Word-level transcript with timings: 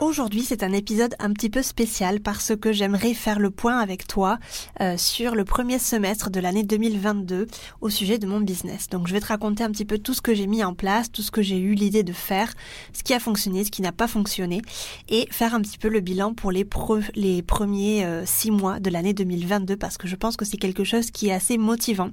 Aujourd'hui, 0.00 0.40
c'est 0.40 0.62
un 0.62 0.72
épisode 0.72 1.14
un 1.18 1.30
petit 1.34 1.50
peu 1.50 1.62
spécial 1.62 2.20
parce 2.20 2.56
que 2.56 2.72
j'aimerais 2.72 3.12
faire 3.12 3.38
le 3.38 3.50
point 3.50 3.76
avec 3.76 4.06
toi 4.06 4.38
euh, 4.80 4.96
sur 4.96 5.34
le 5.34 5.44
premier 5.44 5.78
semestre 5.78 6.30
de 6.30 6.40
l'année 6.40 6.62
2022 6.62 7.46
au 7.82 7.90
sujet 7.90 8.16
de 8.16 8.26
mon 8.26 8.40
business. 8.40 8.88
Donc, 8.88 9.08
je 9.08 9.12
vais 9.12 9.20
te 9.20 9.26
raconter 9.26 9.62
un 9.62 9.70
petit 9.70 9.84
peu 9.84 9.98
tout 9.98 10.14
ce 10.14 10.22
que 10.22 10.32
j'ai 10.32 10.46
mis 10.46 10.64
en 10.64 10.72
place, 10.72 11.12
tout 11.12 11.20
ce 11.20 11.30
que 11.30 11.42
j'ai 11.42 11.58
eu 11.58 11.74
l'idée 11.74 12.02
de 12.02 12.14
faire, 12.14 12.50
ce 12.94 13.02
qui 13.02 13.12
a 13.12 13.20
fonctionné, 13.20 13.62
ce 13.62 13.70
qui 13.70 13.82
n'a 13.82 13.92
pas 13.92 14.08
fonctionné, 14.08 14.62
et 15.10 15.28
faire 15.30 15.54
un 15.54 15.60
petit 15.60 15.76
peu 15.76 15.88
le 15.88 16.00
bilan 16.00 16.32
pour 16.32 16.50
les, 16.50 16.66
les 17.14 17.42
premiers 17.42 18.06
euh, 18.06 18.24
six 18.24 18.50
mois 18.50 18.80
de 18.80 18.88
l'année 18.88 19.12
2022 19.12 19.76
parce 19.76 19.98
que 19.98 20.08
je 20.08 20.16
pense 20.16 20.38
que 20.38 20.46
c'est 20.46 20.56
quelque 20.56 20.82
chose 20.82 21.10
qui 21.10 21.28
est 21.28 21.34
assez 21.34 21.58
motivant 21.58 22.08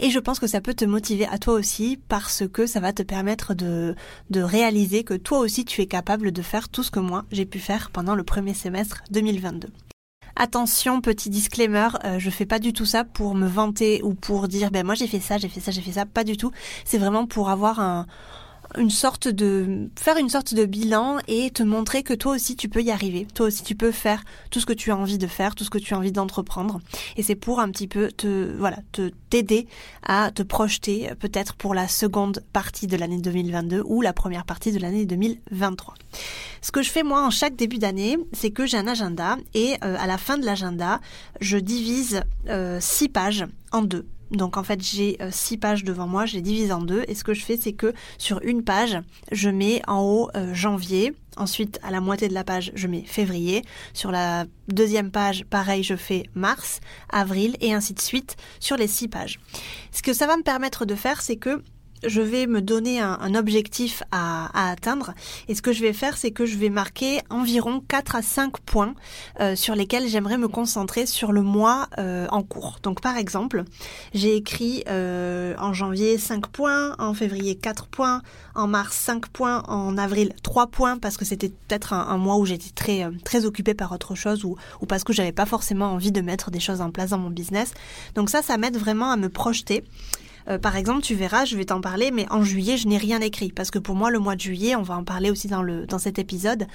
et 0.00 0.08
je 0.08 0.18
pense 0.18 0.38
que 0.38 0.46
ça 0.46 0.62
peut 0.62 0.72
te 0.72 0.86
motiver 0.86 1.26
à 1.26 1.36
toi 1.36 1.52
aussi 1.52 1.98
parce 2.08 2.44
que 2.50 2.66
ça 2.66 2.80
va 2.80 2.94
te 2.94 3.02
permettre 3.02 3.52
de, 3.52 3.94
de 4.30 4.40
réaliser 4.40 5.04
que 5.04 5.12
toi 5.12 5.40
aussi 5.40 5.66
tu 5.66 5.82
es 5.82 5.86
capable 5.86 6.32
de 6.32 6.40
faire 6.40 6.70
tout 6.70 6.82
ce 6.82 6.90
que 6.90 7.00
moi 7.00 7.25
j'ai 7.30 7.46
pu 7.46 7.58
faire 7.58 7.90
pendant 7.90 8.14
le 8.14 8.22
premier 8.22 8.54
semestre 8.54 9.02
2022. 9.10 9.68
Attention, 10.38 11.00
petit 11.00 11.30
disclaimer, 11.30 11.88
euh, 12.04 12.18
je 12.18 12.28
fais 12.28 12.44
pas 12.44 12.58
du 12.58 12.74
tout 12.74 12.84
ça 12.84 13.04
pour 13.04 13.34
me 13.34 13.46
vanter 13.46 14.02
ou 14.02 14.12
pour 14.12 14.48
dire 14.48 14.70
ben 14.70 14.84
moi 14.84 14.94
j'ai 14.94 15.06
fait 15.06 15.20
ça, 15.20 15.38
j'ai 15.38 15.48
fait 15.48 15.60
ça, 15.60 15.70
j'ai 15.70 15.80
fait 15.80 15.92
ça, 15.92 16.04
pas 16.04 16.24
du 16.24 16.36
tout. 16.36 16.50
C'est 16.84 16.98
vraiment 16.98 17.26
pour 17.26 17.48
avoir 17.48 17.80
un 17.80 18.06
une 18.76 18.90
sorte 18.90 19.28
de 19.28 19.88
faire 19.98 20.16
une 20.16 20.28
sorte 20.28 20.54
de 20.54 20.64
bilan 20.64 21.18
et 21.28 21.50
te 21.50 21.62
montrer 21.62 22.02
que 22.02 22.14
toi 22.14 22.34
aussi 22.34 22.56
tu 22.56 22.68
peux 22.68 22.82
y 22.82 22.90
arriver. 22.90 23.26
Toi 23.34 23.46
aussi 23.46 23.62
tu 23.62 23.74
peux 23.74 23.92
faire 23.92 24.22
tout 24.50 24.60
ce 24.60 24.66
que 24.66 24.72
tu 24.72 24.90
as 24.90 24.96
envie 24.96 25.18
de 25.18 25.26
faire, 25.26 25.54
tout 25.54 25.64
ce 25.64 25.70
que 25.70 25.78
tu 25.78 25.94
as 25.94 25.98
envie 25.98 26.12
d'entreprendre. 26.12 26.80
Et 27.16 27.22
c'est 27.22 27.34
pour 27.34 27.60
un 27.60 27.70
petit 27.70 27.88
peu 27.88 28.10
te 28.10 28.54
voilà 28.58 28.78
te 28.92 29.10
t'aider 29.30 29.66
à 30.02 30.30
te 30.30 30.42
projeter 30.42 31.10
peut-être 31.18 31.54
pour 31.54 31.74
la 31.74 31.88
seconde 31.88 32.42
partie 32.52 32.86
de 32.86 32.96
l'année 32.96 33.18
2022 33.18 33.82
ou 33.84 34.02
la 34.02 34.12
première 34.12 34.44
partie 34.44 34.72
de 34.72 34.78
l'année 34.78 35.06
2023. 35.06 35.94
Ce 36.66 36.72
que 36.72 36.82
je 36.82 36.90
fais 36.90 37.04
moi 37.04 37.24
en 37.24 37.30
chaque 37.30 37.54
début 37.54 37.78
d'année, 37.78 38.18
c'est 38.32 38.50
que 38.50 38.66
j'ai 38.66 38.76
un 38.76 38.88
agenda 38.88 39.36
et 39.54 39.74
euh, 39.84 39.96
à 40.00 40.08
la 40.08 40.18
fin 40.18 40.36
de 40.36 40.44
l'agenda, 40.44 41.00
je 41.40 41.58
divise 41.58 42.22
euh, 42.48 42.78
six 42.80 43.08
pages 43.08 43.46
en 43.70 43.82
deux. 43.82 44.04
Donc 44.32 44.56
en 44.56 44.64
fait 44.64 44.82
j'ai 44.82 45.16
euh, 45.20 45.28
six 45.30 45.58
pages 45.58 45.84
devant 45.84 46.08
moi, 46.08 46.26
je 46.26 46.34
les 46.34 46.42
divise 46.42 46.72
en 46.72 46.80
deux 46.80 47.04
et 47.06 47.14
ce 47.14 47.22
que 47.22 47.34
je 47.34 47.44
fais 47.44 47.56
c'est 47.56 47.72
que 47.72 47.94
sur 48.18 48.40
une 48.42 48.64
page 48.64 48.98
je 49.30 49.48
mets 49.48 49.80
en 49.86 50.00
haut 50.00 50.28
janvier, 50.54 51.14
ensuite 51.36 51.78
à 51.84 51.92
la 51.92 52.00
moitié 52.00 52.26
de 52.26 52.34
la 52.34 52.42
page 52.42 52.72
je 52.74 52.88
mets 52.88 53.04
février, 53.06 53.62
sur 53.94 54.10
la 54.10 54.46
deuxième 54.66 55.12
page 55.12 55.44
pareil 55.44 55.84
je 55.84 55.94
fais 55.94 56.24
mars, 56.34 56.80
avril 57.10 57.56
et 57.60 57.74
ainsi 57.74 57.94
de 57.94 58.00
suite 58.00 58.34
sur 58.58 58.76
les 58.76 58.88
six 58.88 59.06
pages. 59.06 59.38
Ce 59.92 60.02
que 60.02 60.12
ça 60.12 60.26
va 60.26 60.36
me 60.36 60.42
permettre 60.42 60.84
de 60.84 60.96
faire 60.96 61.22
c'est 61.22 61.36
que 61.36 61.62
je 62.04 62.20
vais 62.20 62.46
me 62.46 62.60
donner 62.60 63.00
un, 63.00 63.34
objectif 63.34 64.02
à, 64.12 64.70
atteindre 64.70 65.14
et 65.48 65.54
ce 65.54 65.62
que 65.62 65.72
je 65.72 65.82
vais 65.82 65.92
faire 65.92 66.16
c'est 66.16 66.30
que 66.30 66.46
je 66.46 66.56
vais 66.56 66.70
marquer 66.70 67.20
environ 67.30 67.82
4 67.86 68.16
à 68.16 68.22
5 68.22 68.58
points 68.60 68.94
euh, 69.40 69.56
sur 69.56 69.74
lesquels 69.74 70.08
j'aimerais 70.08 70.38
me 70.38 70.48
concentrer 70.48 71.06
sur 71.06 71.32
le 71.32 71.42
mois 71.42 71.88
euh, 71.98 72.26
en 72.30 72.42
cours. 72.42 72.78
Donc 72.82 73.00
par 73.00 73.16
exemple, 73.16 73.64
j'ai 74.14 74.36
écrit 74.36 74.84
euh, 74.88 75.54
en 75.58 75.72
janvier 75.72 76.18
5 76.18 76.46
points, 76.48 76.94
en 76.98 77.14
février 77.14 77.56
4 77.56 77.86
points, 77.86 78.22
en 78.54 78.66
mars 78.66 78.96
5 78.96 79.28
points, 79.28 79.62
en 79.68 79.98
avril 79.98 80.32
3 80.42 80.68
points 80.68 80.98
parce 80.98 81.16
que 81.16 81.24
c'était 81.24 81.48
peut-être 81.48 81.92
un, 81.92 82.16
mois 82.16 82.36
où 82.36 82.46
j'étais 82.46 82.70
très 82.70 83.06
très 83.24 83.44
occupée 83.44 83.74
par 83.74 83.92
autre 83.92 84.14
chose 84.14 84.44
ou, 84.44 84.56
ou 84.80 84.86
parce 84.86 85.04
que 85.04 85.12
j'avais 85.12 85.32
pas 85.32 85.46
forcément 85.46 85.92
envie 85.92 86.12
de 86.12 86.20
mettre 86.20 86.50
des 86.50 86.60
choses 86.60 86.80
en 86.80 86.90
place 86.90 87.10
dans 87.10 87.18
mon 87.18 87.30
business. 87.30 87.72
Donc 88.14 88.30
ça 88.30 88.42
ça 88.42 88.56
m'aide 88.56 88.76
vraiment 88.76 89.10
à 89.10 89.16
me 89.16 89.28
projeter 89.28 89.84
euh, 90.48 90.58
par 90.58 90.76
exemple, 90.76 91.02
tu 91.02 91.14
verras, 91.14 91.44
je 91.44 91.56
vais 91.56 91.66
t'en 91.66 91.80
parler, 91.80 92.10
mais 92.10 92.26
en 92.30 92.42
juillet, 92.42 92.76
je 92.76 92.88
n'ai 92.88 92.98
rien 92.98 93.20
écrit 93.20 93.52
parce 93.52 93.70
que 93.70 93.78
pour 93.78 93.94
moi, 93.94 94.10
le 94.10 94.18
mois 94.18 94.36
de 94.36 94.40
juillet, 94.40 94.76
on 94.76 94.82
va 94.82 94.96
en 94.96 95.04
parler 95.04 95.30
aussi 95.30 95.48
dans 95.48 95.62
le 95.62 95.86
dans 95.86 95.98
cet 95.98 96.18
épisode. 96.18 96.66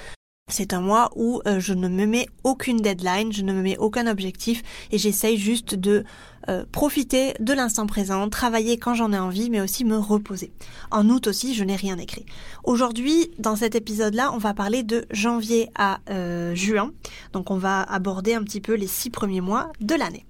C'est 0.50 0.74
un 0.74 0.82
mois 0.82 1.12
où 1.16 1.42
euh, 1.48 1.62
je 1.62 1.74
ne 1.74 1.88
me 1.88 2.06
mets 2.06 2.28
aucune 2.44 2.82
deadline, 2.82 3.32
je 3.32 3.42
ne 3.42 3.54
me 3.54 3.62
mets 3.62 3.78
aucun 3.78 4.06
objectif 4.06 4.64
et 4.92 4.98
j'essaye 4.98 5.38
juste 5.38 5.76
de 5.76 6.04
euh, 6.50 6.66
profiter 6.70 7.34
de 7.40 7.54
l'instant 7.54 7.88
présent, 7.88 8.28
travailler 8.28 8.78
quand 8.78 8.94
j'en 8.94 9.14
ai 9.14 9.20
envie, 9.20 9.50
mais 9.50 9.62
aussi 9.62 9.86
me 9.86 9.98
reposer. 9.98 10.52
En 10.90 11.08
août 11.10 11.28
aussi, 11.28 11.54
je 11.54 11.64
n'ai 11.64 11.78
rien 11.78 11.98
écrit. 11.98 12.26
Aujourd'hui, 12.66 13.32
dans 13.40 13.56
cet 13.56 13.76
épisode-là, 13.76 14.34
on 14.34 14.40
va 14.40 14.54
parler 14.54 14.84
de 14.84 15.06
janvier 15.12 15.70
à 15.76 16.00
juin. 16.54 16.92
Donc 17.32 17.50
on 17.50 17.58
va 17.58 17.84
aborder 17.84 18.34
un 18.34 18.44
petit 18.44 18.62
peu 18.62 18.74
les 18.74 18.88
six 18.88 19.10
premiers 19.10 19.42
mois 19.42 19.72
de 19.80 19.96
l'année. 19.96 20.26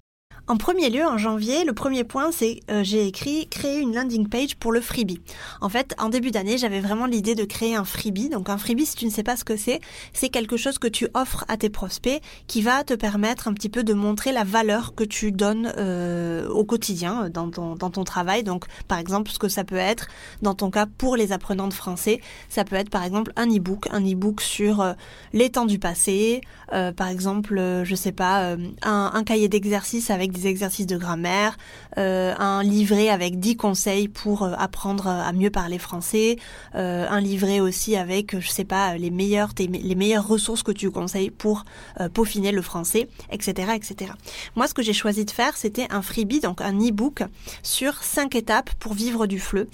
En 0.51 0.57
premier 0.57 0.89
lieu, 0.89 1.05
en 1.05 1.17
janvier, 1.17 1.63
le 1.63 1.71
premier 1.71 2.03
point, 2.03 2.29
c'est 2.33 2.59
euh, 2.69 2.83
j'ai 2.83 3.07
écrit 3.07 3.47
créer 3.47 3.79
une 3.79 3.95
landing 3.95 4.27
page 4.27 4.57
pour 4.57 4.73
le 4.73 4.81
freebie. 4.81 5.21
En 5.61 5.69
fait, 5.69 5.95
en 5.97 6.09
début 6.09 6.29
d'année, 6.29 6.57
j'avais 6.57 6.81
vraiment 6.81 7.05
l'idée 7.05 7.35
de 7.35 7.45
créer 7.45 7.73
un 7.73 7.85
freebie. 7.85 8.27
Donc 8.27 8.49
un 8.49 8.57
freebie, 8.57 8.85
si 8.85 8.97
tu 8.97 9.05
ne 9.05 9.11
sais 9.11 9.23
pas 9.23 9.37
ce 9.37 9.45
que 9.45 9.55
c'est, 9.55 9.79
c'est 10.11 10.27
quelque 10.27 10.57
chose 10.57 10.77
que 10.77 10.89
tu 10.89 11.07
offres 11.13 11.45
à 11.47 11.55
tes 11.55 11.69
prospects 11.69 12.21
qui 12.47 12.61
va 12.61 12.83
te 12.83 12.93
permettre 12.93 13.47
un 13.47 13.53
petit 13.53 13.69
peu 13.69 13.85
de 13.85 13.93
montrer 13.93 14.33
la 14.33 14.43
valeur 14.43 14.93
que 14.93 15.05
tu 15.05 15.31
donnes 15.31 15.71
euh, 15.77 16.49
au 16.49 16.65
quotidien 16.65 17.29
dans 17.29 17.49
ton, 17.49 17.75
dans 17.75 17.89
ton 17.89 18.03
travail. 18.03 18.43
Donc 18.43 18.65
par 18.89 18.97
exemple, 18.97 19.31
ce 19.31 19.39
que 19.39 19.47
ça 19.47 19.63
peut 19.63 19.77
être, 19.77 20.09
dans 20.41 20.53
ton 20.53 20.69
cas 20.69 20.85
pour 20.85 21.15
les 21.15 21.31
apprenants 21.31 21.69
de 21.69 21.73
français, 21.73 22.19
ça 22.49 22.65
peut 22.65 22.75
être 22.75 22.89
par 22.89 23.05
exemple 23.05 23.31
un 23.37 23.47
e-book, 23.47 23.87
un 23.89 24.01
e-book 24.01 24.41
sur 24.41 24.81
euh, 24.81 24.91
les 25.31 25.49
temps 25.49 25.65
du 25.65 25.79
passé, 25.79 26.41
euh, 26.73 26.91
par 26.91 27.07
exemple, 27.07 27.55
je 27.85 27.95
sais 27.95 28.11
pas, 28.11 28.57
un, 28.81 29.11
un 29.13 29.23
cahier 29.23 29.47
d'exercice 29.47 30.09
avec 30.09 30.33
des 30.33 30.40
exercices 30.47 30.87
de 30.87 30.97
grammaire, 30.97 31.57
euh, 31.97 32.33
un 32.37 32.63
livret 32.63 33.09
avec 33.09 33.39
10 33.39 33.57
conseils 33.57 34.07
pour 34.07 34.43
euh, 34.43 34.53
apprendre 34.57 35.07
à 35.07 35.31
mieux 35.33 35.49
parler 35.49 35.77
français, 35.77 36.37
euh, 36.75 37.07
un 37.09 37.19
livret 37.19 37.59
aussi 37.59 37.95
avec, 37.95 38.39
je 38.39 38.47
sais 38.47 38.65
pas, 38.65 38.97
les 38.97 39.09
meilleures, 39.09 39.51
les 39.57 39.95
meilleures 39.95 40.27
ressources 40.27 40.63
que 40.63 40.71
tu 40.71 40.89
conseilles 40.91 41.31
pour 41.31 41.65
peaufiner 42.13 42.51
le 42.51 42.61
français, 42.61 43.07
etc., 43.31 43.73
etc. 43.75 44.11
Moi, 44.55 44.67
ce 44.67 44.73
que 44.73 44.81
j'ai 44.81 44.93
choisi 44.93 45.25
de 45.25 45.31
faire, 45.31 45.57
c'était 45.57 45.87
un 45.89 46.01
freebie, 46.01 46.39
donc 46.39 46.61
un 46.61 46.73
e-book 46.73 47.23
sur 47.63 48.03
5 48.03 48.35
étapes 48.35 48.71
pour 48.79 48.93
vivre 48.93 49.27
du 49.27 49.39
fleu 49.39 49.67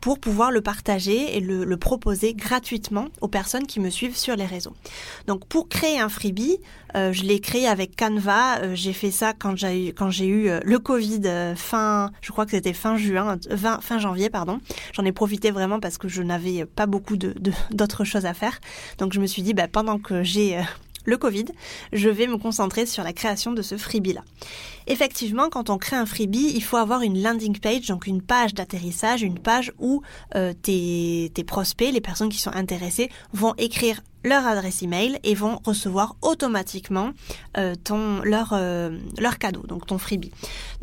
pour 0.00 0.18
pouvoir 0.18 0.50
le 0.50 0.60
partager 0.60 1.36
et 1.36 1.40
le, 1.40 1.76
proposer 1.76 2.34
gratuitement 2.34 3.08
aux 3.20 3.28
personnes 3.28 3.66
qui 3.66 3.80
me 3.80 3.90
suivent 3.90 4.16
sur 4.16 4.36
les 4.36 4.44
réseaux. 4.44 4.74
Donc 5.26 5.46
pour 5.46 5.68
créer 5.68 5.98
un 5.98 6.08
freebie, 6.08 6.58
euh, 6.94 7.12
je 7.12 7.22
l'ai 7.22 7.40
créé 7.40 7.66
avec 7.66 7.96
Canva. 7.96 8.58
Euh, 8.60 8.74
j'ai 8.74 8.92
fait 8.92 9.10
ça 9.10 9.32
quand 9.32 9.56
j'ai 9.56 9.88
quand 9.88 10.10
j'ai 10.10 10.26
eu 10.26 10.48
euh, 10.48 10.60
le 10.62 10.78
Covid 10.78 11.22
fin, 11.56 12.10
je 12.20 12.32
crois 12.32 12.44
que 12.44 12.50
c'était 12.50 12.72
fin 12.72 12.96
juin, 12.96 13.38
fin 13.80 13.98
janvier 13.98 14.28
pardon. 14.28 14.60
J'en 14.92 15.04
ai 15.04 15.12
profité 15.12 15.50
vraiment 15.50 15.80
parce 15.80 15.96
que 15.96 16.08
je 16.08 16.22
n'avais 16.22 16.66
pas 16.66 16.86
beaucoup 16.86 17.16
de 17.16 17.34
d'autres 17.70 18.04
choses 18.04 18.26
à 18.26 18.34
faire. 18.34 18.60
Donc 18.98 19.12
je 19.12 19.20
me 19.20 19.26
suis 19.26 19.42
dit 19.42 19.54
bah, 19.54 19.68
pendant 19.68 19.98
que 19.98 20.22
j'ai 20.22 20.60
le 21.04 21.16
Covid, 21.16 21.46
je 21.92 22.08
vais 22.08 22.26
me 22.26 22.36
concentrer 22.36 22.86
sur 22.86 23.02
la 23.02 23.12
création 23.12 23.52
de 23.52 23.62
ce 23.62 23.76
freebie-là. 23.76 24.22
Effectivement, 24.86 25.48
quand 25.50 25.70
on 25.70 25.78
crée 25.78 25.96
un 25.96 26.06
freebie, 26.06 26.52
il 26.54 26.62
faut 26.62 26.76
avoir 26.76 27.02
une 27.02 27.22
landing 27.22 27.58
page, 27.58 27.86
donc 27.86 28.06
une 28.06 28.22
page 28.22 28.54
d'atterrissage, 28.54 29.22
une 29.22 29.38
page 29.38 29.72
où 29.78 30.02
euh, 30.34 30.52
tes, 30.52 31.30
prospects, 31.46 31.92
les 31.92 32.00
personnes 32.00 32.28
qui 32.28 32.38
sont 32.38 32.54
intéressées, 32.54 33.10
vont 33.32 33.54
écrire 33.56 34.00
leur 34.24 34.46
adresse 34.46 34.82
email 34.82 35.18
et 35.22 35.34
vont 35.34 35.60
recevoir 35.64 36.16
automatiquement 36.20 37.12
euh, 37.56 37.74
ton 37.82 38.20
leur 38.22 38.50
euh, 38.52 38.98
leur 39.18 39.38
cadeau, 39.38 39.62
donc 39.62 39.86
ton 39.86 39.96
freebie. 39.96 40.30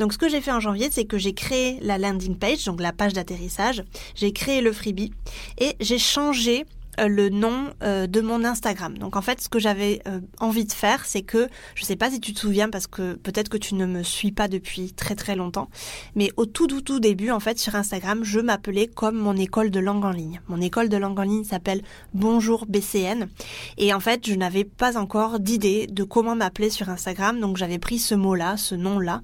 Donc 0.00 0.12
ce 0.12 0.18
que 0.18 0.28
j'ai 0.28 0.40
fait 0.40 0.50
en 0.50 0.58
janvier, 0.58 0.88
c'est 0.90 1.04
que 1.04 1.18
j'ai 1.18 1.34
créé 1.34 1.78
la 1.82 1.98
landing 1.98 2.36
page, 2.36 2.64
donc 2.64 2.80
la 2.80 2.92
page 2.92 3.12
d'atterrissage, 3.12 3.84
j'ai 4.16 4.32
créé 4.32 4.60
le 4.60 4.72
freebie 4.72 5.12
et 5.58 5.76
j'ai 5.80 5.98
changé 5.98 6.66
le 7.06 7.28
nom 7.28 7.72
euh, 7.82 8.06
de 8.06 8.20
mon 8.20 8.44
Instagram. 8.44 8.98
Donc 8.98 9.14
en 9.14 9.22
fait, 9.22 9.40
ce 9.40 9.48
que 9.48 9.58
j'avais 9.58 10.00
euh, 10.08 10.20
envie 10.40 10.64
de 10.64 10.72
faire, 10.72 11.04
c'est 11.04 11.22
que, 11.22 11.48
je 11.74 11.84
sais 11.84 11.96
pas 11.96 12.10
si 12.10 12.20
tu 12.20 12.32
te 12.32 12.40
souviens, 12.40 12.68
parce 12.68 12.86
que 12.86 13.14
peut-être 13.14 13.48
que 13.48 13.56
tu 13.56 13.74
ne 13.74 13.86
me 13.86 14.02
suis 14.02 14.32
pas 14.32 14.48
depuis 14.48 14.92
très 14.92 15.14
très 15.14 15.36
longtemps, 15.36 15.68
mais 16.16 16.32
au 16.36 16.46
tout 16.46 16.66
tout 16.66 16.80
tout 16.80 16.98
début, 16.98 17.30
en 17.30 17.40
fait, 17.40 17.58
sur 17.58 17.76
Instagram, 17.76 18.24
je 18.24 18.40
m'appelais 18.40 18.86
comme 18.88 19.16
mon 19.16 19.36
école 19.36 19.70
de 19.70 19.78
langue 19.78 20.04
en 20.04 20.10
ligne. 20.10 20.40
Mon 20.48 20.60
école 20.60 20.88
de 20.88 20.96
langue 20.96 21.20
en 21.20 21.24
ligne 21.24 21.44
s'appelle 21.44 21.82
Bonjour 22.14 22.66
BCN. 22.66 23.28
Et 23.76 23.94
en 23.94 24.00
fait, 24.00 24.26
je 24.26 24.34
n'avais 24.34 24.64
pas 24.64 24.96
encore 24.98 25.38
d'idée 25.38 25.86
de 25.86 26.02
comment 26.02 26.34
m'appeler 26.34 26.70
sur 26.70 26.88
Instagram, 26.88 27.38
donc 27.38 27.56
j'avais 27.56 27.78
pris 27.78 27.98
ce 27.98 28.14
mot-là, 28.14 28.56
ce 28.56 28.74
nom-là, 28.74 29.22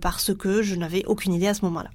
parce 0.00 0.34
que 0.34 0.62
je 0.62 0.74
n'avais 0.76 1.04
aucune 1.06 1.32
idée 1.32 1.46
à 1.46 1.54
ce 1.54 1.64
moment-là. 1.64 1.90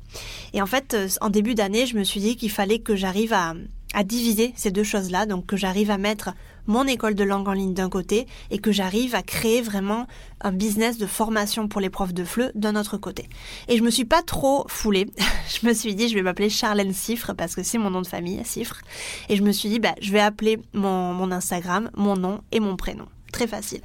Et 0.53 0.62
en 0.62 0.65
fait, 0.65 0.97
en 1.21 1.29
début 1.29 1.56
d'année, 1.56 1.85
je 1.85 1.95
me 1.95 2.03
suis 2.03 2.19
dit 2.19 2.35
qu'il 2.35 2.51
fallait 2.51 2.79
que 2.79 2.95
j'arrive 2.95 3.33
à 3.33 3.53
à 3.95 4.03
diviser 4.03 4.53
ces 4.57 4.71
deux 4.71 4.83
choses-là, 4.83 5.25
donc 5.25 5.45
que 5.45 5.56
j'arrive 5.56 5.89
à 5.89 5.97
mettre 5.97 6.31
mon 6.68 6.86
école 6.86 7.15
de 7.15 7.24
langue 7.24 7.47
en 7.47 7.53
ligne 7.53 7.74
d'un 7.74 7.89
côté 7.89 8.27
et 8.51 8.59
que 8.59 8.71
j'arrive 8.71 9.15
à 9.15 9.24
créer 9.24 9.62
vraiment 9.62 10.06
un 10.42 10.51
business 10.51 10.97
de 10.97 11.06
formation 11.06 11.68
pour 11.69 11.80
les 11.80 11.89
profs 11.89 12.13
de 12.13 12.25
FLE 12.25 12.51
d'un 12.56 12.75
autre 12.75 12.97
côté. 12.97 13.30
Et 13.69 13.77
je 13.77 13.83
me 13.83 13.89
suis 13.89 14.03
pas 14.06 14.21
trop 14.21 14.65
foulée. 14.68 15.07
je 15.62 15.65
me 15.65 15.74
suis 15.74 15.95
dit, 15.95 16.09
je 16.09 16.15
vais 16.15 16.21
m'appeler 16.21 16.50
Charlène 16.50 16.94
Cifre 16.94 17.33
parce 17.33 17.56
que 17.56 17.63
c'est 17.63 17.77
mon 17.77 17.89
nom 17.89 18.01
de 18.01 18.07
famille, 18.07 18.42
Cifre. 18.44 18.81
Et 19.30 19.38
je 19.38 19.44
me 19.44 19.53
suis 19.53 19.69
dit, 19.69 19.80
bah, 19.80 19.95
je 20.01 20.12
vais 20.12 20.19
appeler 20.19 20.59
mon, 20.74 21.13
mon 21.13 21.31
Instagram, 21.31 21.89
mon 21.95 22.18
nom 22.18 22.41
et 22.51 22.59
mon 22.59 22.75
prénom. 22.75 23.06
Très 23.31 23.48
facile. 23.48 23.81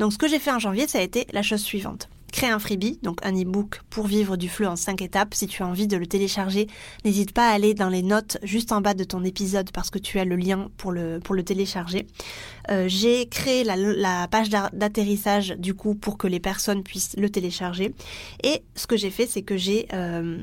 Donc 0.00 0.12
ce 0.12 0.18
que 0.18 0.26
j'ai 0.28 0.40
fait 0.40 0.50
en 0.50 0.58
janvier, 0.58 0.88
ça 0.88 0.98
a 0.98 1.02
été 1.02 1.26
la 1.32 1.42
chose 1.42 1.62
suivante 1.62 2.08
créer 2.32 2.50
un 2.50 2.58
freebie, 2.58 2.98
donc 3.02 3.18
un 3.22 3.32
e-book 3.32 3.82
pour 3.90 4.06
vivre 4.06 4.36
du 4.36 4.48
fleu 4.48 4.66
en 4.66 4.74
5 4.74 5.02
étapes. 5.02 5.34
Si 5.34 5.46
tu 5.46 5.62
as 5.62 5.66
envie 5.66 5.86
de 5.86 5.96
le 5.96 6.06
télécharger, 6.06 6.66
n'hésite 7.04 7.32
pas 7.32 7.48
à 7.48 7.52
aller 7.52 7.74
dans 7.74 7.88
les 7.88 8.02
notes 8.02 8.38
juste 8.42 8.72
en 8.72 8.80
bas 8.80 8.94
de 8.94 9.04
ton 9.04 9.22
épisode 9.22 9.70
parce 9.70 9.90
que 9.90 9.98
tu 9.98 10.18
as 10.18 10.24
le 10.24 10.36
lien 10.36 10.68
pour 10.78 10.90
le, 10.90 11.20
télécharger. 11.44 12.06
Euh, 12.70 12.86
j'ai 12.88 13.26
créé 13.26 13.64
la, 13.64 13.76
la 13.76 14.28
page 14.28 14.48
d'atterrissage 14.48 15.54
du 15.58 15.74
coup 15.74 15.94
pour 15.94 16.18
que 16.18 16.26
les 16.26 16.40
personnes 16.40 16.82
puissent 16.82 17.14
le 17.16 17.28
télécharger. 17.30 17.94
Et 18.42 18.62
ce 18.74 18.86
que 18.86 18.96
j'ai 18.96 19.10
fait, 19.10 19.26
c'est 19.26 19.42
que 19.42 19.56
j'ai 19.56 19.86
euh, 19.92 20.38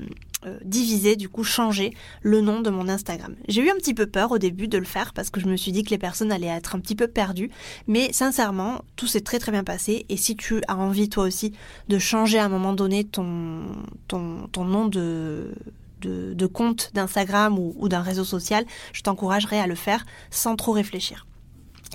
euh, 0.46 0.58
diviser, 0.64 1.16
du 1.16 1.28
coup 1.28 1.44
changer 1.44 1.94
le 2.22 2.42
nom 2.42 2.62
de 2.62 2.70
mon 2.70 2.88
Instagram. 2.88 3.36
J'ai 3.48 3.62
eu 3.62 3.70
un 3.70 3.76
petit 3.76 3.94
peu 3.94 4.06
peur 4.06 4.32
au 4.32 4.38
début 4.38 4.68
de 4.68 4.78
le 4.78 4.86
faire 4.86 5.14
parce 5.14 5.30
que 5.30 5.40
je 5.40 5.48
me 5.48 5.58
suis 5.58 5.72
dit 5.72 5.84
que 5.84 5.90
les 5.90 5.98
personnes 5.98 6.32
allaient 6.32 6.48
être 6.48 6.76
un 6.76 6.80
petit 6.80 6.96
peu 6.96 7.08
perdues, 7.08 7.52
mais 7.88 8.14
sincèrement, 8.14 8.82
tout 8.96 9.08
s'est 9.08 9.22
très 9.22 9.40
très 9.40 9.52
bien 9.52 9.64
passé 9.64 10.06
et 10.08 10.18
si 10.18 10.36
tu 10.36 10.62
as 10.68 10.78
envie 10.78 11.10
toi 11.10 11.26
aussi 11.26 11.54
de 11.90 12.00
changer 12.00 12.40
à 12.40 12.46
un 12.46 12.50
moment 12.50 12.74
donné 12.74 13.04
ton, 13.04 13.64
ton, 14.08 14.48
ton 14.52 14.64
nom 14.64 14.86
de, 14.86 15.54
de, 16.02 16.46
compte 16.46 16.92
d'Instagram 16.94 17.60
ou, 17.60 17.76
ou 17.78 17.90
d'un 17.90 18.02
réseau 18.02 18.24
social, 18.24 18.66
je 18.94 19.02
t'encouragerais 19.02 19.60
à 19.60 19.68
le 19.68 19.76
faire 19.76 20.06
sans 20.32 20.56
trop 20.56 20.72
réfléchir. 20.72 21.26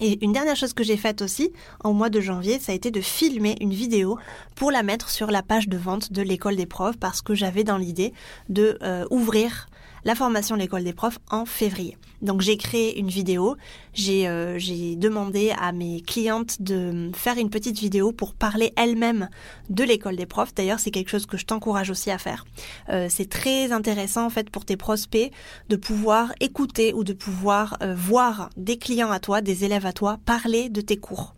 Et 0.01 0.25
une 0.25 0.33
dernière 0.33 0.57
chose 0.57 0.73
que 0.73 0.85
j'ai 0.85 0.97
faite 0.97 1.23
aussi 1.23 1.53
en 1.83 1.93
mois 1.93 2.11
de 2.11 2.21
janvier, 2.21 2.59
ça 2.59 2.73
a 2.73 2.75
été 2.75 2.91
de 2.91 3.01
filmer 3.01 3.57
une 3.61 3.73
vidéo 3.73 4.19
pour 4.55 4.71
la 4.71 4.83
mettre 4.83 5.11
sur 5.11 5.31
la 5.31 5.43
page 5.43 5.69
de 5.69 5.77
vente 5.77 6.13
de 6.13 6.23
l'école 6.23 6.57
des 6.57 6.67
profs 6.67 6.97
parce 6.97 7.23
que 7.23 7.35
j'avais 7.35 7.65
dans 7.65 7.79
l'idée 7.79 8.13
de 8.49 8.79
euh, 8.83 9.05
ouvrir 9.11 9.69
la 10.05 10.15
formation 10.15 10.57
l'école 10.57 10.85
des 10.85 10.93
profs 10.93 11.19
en 11.31 11.47
février. 11.47 11.97
Donc 12.25 12.41
j'ai 12.41 12.57
créé 12.57 12.99
une 12.99 13.09
vidéo, 13.09 13.57
j'ai 13.93 14.27
euh, 14.27 14.59
demandé 14.97 15.53
à 15.61 15.73
mes 15.73 16.01
clientes 16.01 16.63
de 16.63 17.11
faire 17.15 17.37
une 17.37 17.51
petite 17.51 17.79
vidéo 17.79 18.13
pour 18.13 18.33
parler 18.33 18.73
elles-mêmes 18.77 19.29
de 19.69 19.85
l'école 19.85 20.17
des 20.17 20.25
profs. 20.25 20.55
D'ailleurs 20.55 20.81
c'est 20.81 20.91
quelque 20.91 21.11
chose 21.11 21.27
que 21.27 21.37
je 21.37 21.45
t'encourage 21.45 21.91
aussi 21.91 22.11
à 22.11 22.17
faire. 22.17 22.47
Euh, 22.89 23.09
c'est 23.11 23.29
très 23.29 23.73
intéressant 23.73 24.25
en 24.25 24.31
fait 24.31 24.49
pour 24.49 24.65
tes 24.65 24.79
prospects 24.79 25.31
de 25.69 25.77
pouvoir 25.77 26.33
écouter 26.41 26.95
ou 26.95 27.05
de 27.05 27.13
pouvoir 27.13 27.77
euh, 27.83 27.95
voir 27.95 28.49
des 28.57 28.79
clients 28.79 29.11
à 29.11 29.21
toi, 29.21 29.43
des 29.43 29.67
élèves 29.67 29.85
à 29.85 29.93
toi 29.93 30.19
parler 30.25 30.71
de 30.71 30.81
tes 30.81 30.97
cours. 30.97 31.35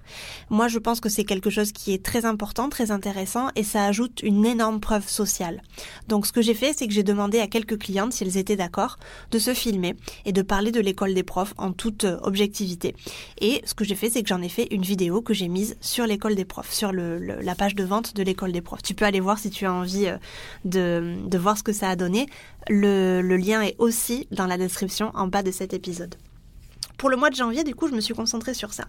Moi 0.50 0.68
je 0.68 0.78
pense 0.78 1.00
que 1.00 1.08
c'est 1.08 1.24
quelque 1.24 1.50
chose 1.50 1.72
qui 1.72 1.92
est 1.94 2.04
très 2.04 2.24
important, 2.24 2.68
très 2.68 2.92
intéressant 2.92 3.48
et 3.56 3.64
ça 3.64 3.84
ajoute 3.86 4.22
une 4.22 4.46
énorme 4.46 4.78
preuve 4.78 5.08
sociale. 5.08 5.62
Donc 6.06 6.28
ce 6.28 6.32
que 6.32 6.42
j'ai 6.42 6.54
fait 6.54 6.74
c'est 6.74 6.86
que 6.86 6.94
j'ai 6.94 7.02
demandé 7.02 7.40
à 7.40 7.48
quelques 7.48 7.78
clientes 7.78 8.12
si 8.12 8.22
elles 8.22 8.36
étaient 8.36 8.54
d'accord, 8.54 8.98
de 9.32 9.40
se 9.40 9.52
filmer 9.52 9.96
et 10.24 10.32
de 10.32 10.42
parler 10.42 10.70
de 10.70 10.75
l'école 10.80 11.14
des 11.14 11.22
profs 11.22 11.54
en 11.58 11.72
toute 11.72 12.04
euh, 12.04 12.18
objectivité. 12.22 12.94
Et 13.40 13.62
ce 13.64 13.74
que 13.74 13.84
j'ai 13.84 13.94
fait, 13.94 14.10
c'est 14.10 14.22
que 14.22 14.28
j'en 14.28 14.42
ai 14.42 14.48
fait 14.48 14.68
une 14.70 14.82
vidéo 14.82 15.22
que 15.22 15.34
j'ai 15.34 15.48
mise 15.48 15.76
sur 15.80 16.06
l'école 16.06 16.34
des 16.34 16.44
profs, 16.44 16.72
sur 16.72 16.92
la 16.92 17.54
page 17.54 17.74
de 17.74 17.84
vente 17.84 18.14
de 18.14 18.22
l'école 18.22 18.52
des 18.52 18.62
profs. 18.62 18.82
Tu 18.82 18.94
peux 18.94 19.04
aller 19.04 19.20
voir 19.20 19.38
si 19.38 19.50
tu 19.50 19.66
as 19.66 19.72
envie 19.72 20.06
euh, 20.06 20.16
de, 20.64 21.16
de 21.26 21.38
voir 21.38 21.56
ce 21.58 21.62
que 21.62 21.72
ça 21.72 21.90
a 21.90 21.96
donné. 21.96 22.26
Le 22.68 23.22
lien 23.36 23.62
est 23.62 23.76
aussi 23.78 24.26
dans 24.30 24.46
la 24.46 24.58
description 24.58 25.10
en 25.14 25.28
bas 25.28 25.42
de 25.42 25.50
cet 25.50 25.72
épisode. 25.72 26.16
Pour 26.96 27.10
le 27.10 27.16
mois 27.16 27.30
de 27.30 27.34
janvier, 27.34 27.64
du 27.64 27.74
coup, 27.74 27.88
je 27.88 27.94
me 27.94 28.00
suis 28.00 28.14
concentrée 28.14 28.54
sur 28.54 28.72
ça. 28.72 28.84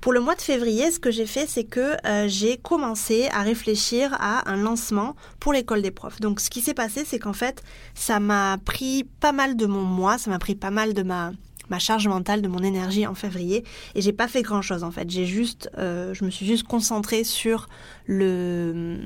Pour 0.00 0.12
le 0.12 0.20
mois 0.20 0.34
de 0.34 0.40
février, 0.40 0.90
ce 0.90 0.98
que 0.98 1.10
j'ai 1.10 1.26
fait, 1.26 1.46
c'est 1.48 1.64
que 1.64 1.96
euh, 2.06 2.28
j'ai 2.28 2.56
commencé 2.56 3.28
à 3.32 3.42
réfléchir 3.42 4.16
à 4.20 4.48
un 4.50 4.56
lancement 4.56 5.16
pour 5.40 5.52
l'école 5.52 5.82
des 5.82 5.90
profs. 5.90 6.20
Donc, 6.20 6.40
ce 6.40 6.50
qui 6.50 6.60
s'est 6.60 6.74
passé, 6.74 7.04
c'est 7.04 7.18
qu'en 7.18 7.32
fait, 7.32 7.62
ça 7.94 8.20
m'a 8.20 8.58
pris 8.64 9.04
pas 9.20 9.32
mal 9.32 9.56
de 9.56 9.66
mon 9.66 9.82
mois, 9.82 10.18
ça 10.18 10.30
m'a 10.30 10.38
pris 10.38 10.54
pas 10.54 10.70
mal 10.70 10.94
de 10.94 11.02
ma 11.02 11.32
charge 11.78 12.08
mentale, 12.08 12.42
de 12.42 12.48
mon 12.48 12.62
énergie 12.62 13.06
en 13.06 13.14
février. 13.14 13.64
Et 13.94 14.02
j'ai 14.02 14.12
pas 14.12 14.28
fait 14.28 14.42
grand 14.42 14.62
chose 14.62 14.84
en 14.84 14.90
fait. 14.90 15.08
J'ai 15.10 15.26
juste, 15.26 15.70
euh, 15.78 16.14
je 16.14 16.24
me 16.24 16.30
suis 16.30 16.46
juste 16.46 16.66
concentrée 16.66 17.24
sur 17.24 17.68
le 18.06 18.98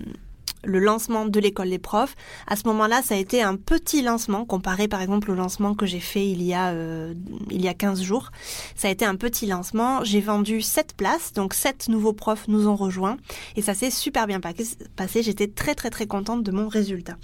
le 0.64 0.78
lancement 0.78 1.26
de 1.26 1.40
l'école 1.40 1.70
des 1.70 1.78
profs. 1.78 2.14
À 2.46 2.56
ce 2.56 2.66
moment-là, 2.68 3.02
ça 3.02 3.14
a 3.14 3.18
été 3.18 3.42
un 3.42 3.56
petit 3.56 4.02
lancement 4.02 4.44
comparé 4.44 4.88
par 4.88 5.00
exemple 5.02 5.30
au 5.30 5.34
lancement 5.34 5.74
que 5.74 5.86
j'ai 5.86 6.00
fait 6.00 6.28
il 6.28 6.42
y 6.42 6.54
a 6.54 6.70
euh, 6.70 7.14
il 7.50 7.62
y 7.62 7.68
a 7.68 7.74
15 7.74 8.02
jours. 8.02 8.30
Ça 8.76 8.88
a 8.88 8.90
été 8.90 9.04
un 9.04 9.16
petit 9.16 9.46
lancement. 9.46 10.04
J'ai 10.04 10.20
vendu 10.20 10.62
7 10.62 10.94
places, 10.96 11.32
donc 11.32 11.54
7 11.54 11.88
nouveaux 11.88 12.12
profs 12.12 12.48
nous 12.48 12.68
ont 12.68 12.76
rejoints 12.76 13.16
et 13.56 13.62
ça 13.62 13.74
s'est 13.74 13.90
super 13.90 14.26
bien 14.26 14.40
passé. 14.40 15.22
J'étais 15.22 15.48
très 15.48 15.74
très 15.74 15.90
très 15.90 16.06
contente 16.06 16.42
de 16.42 16.50
mon 16.50 16.68
résultat. 16.68 17.16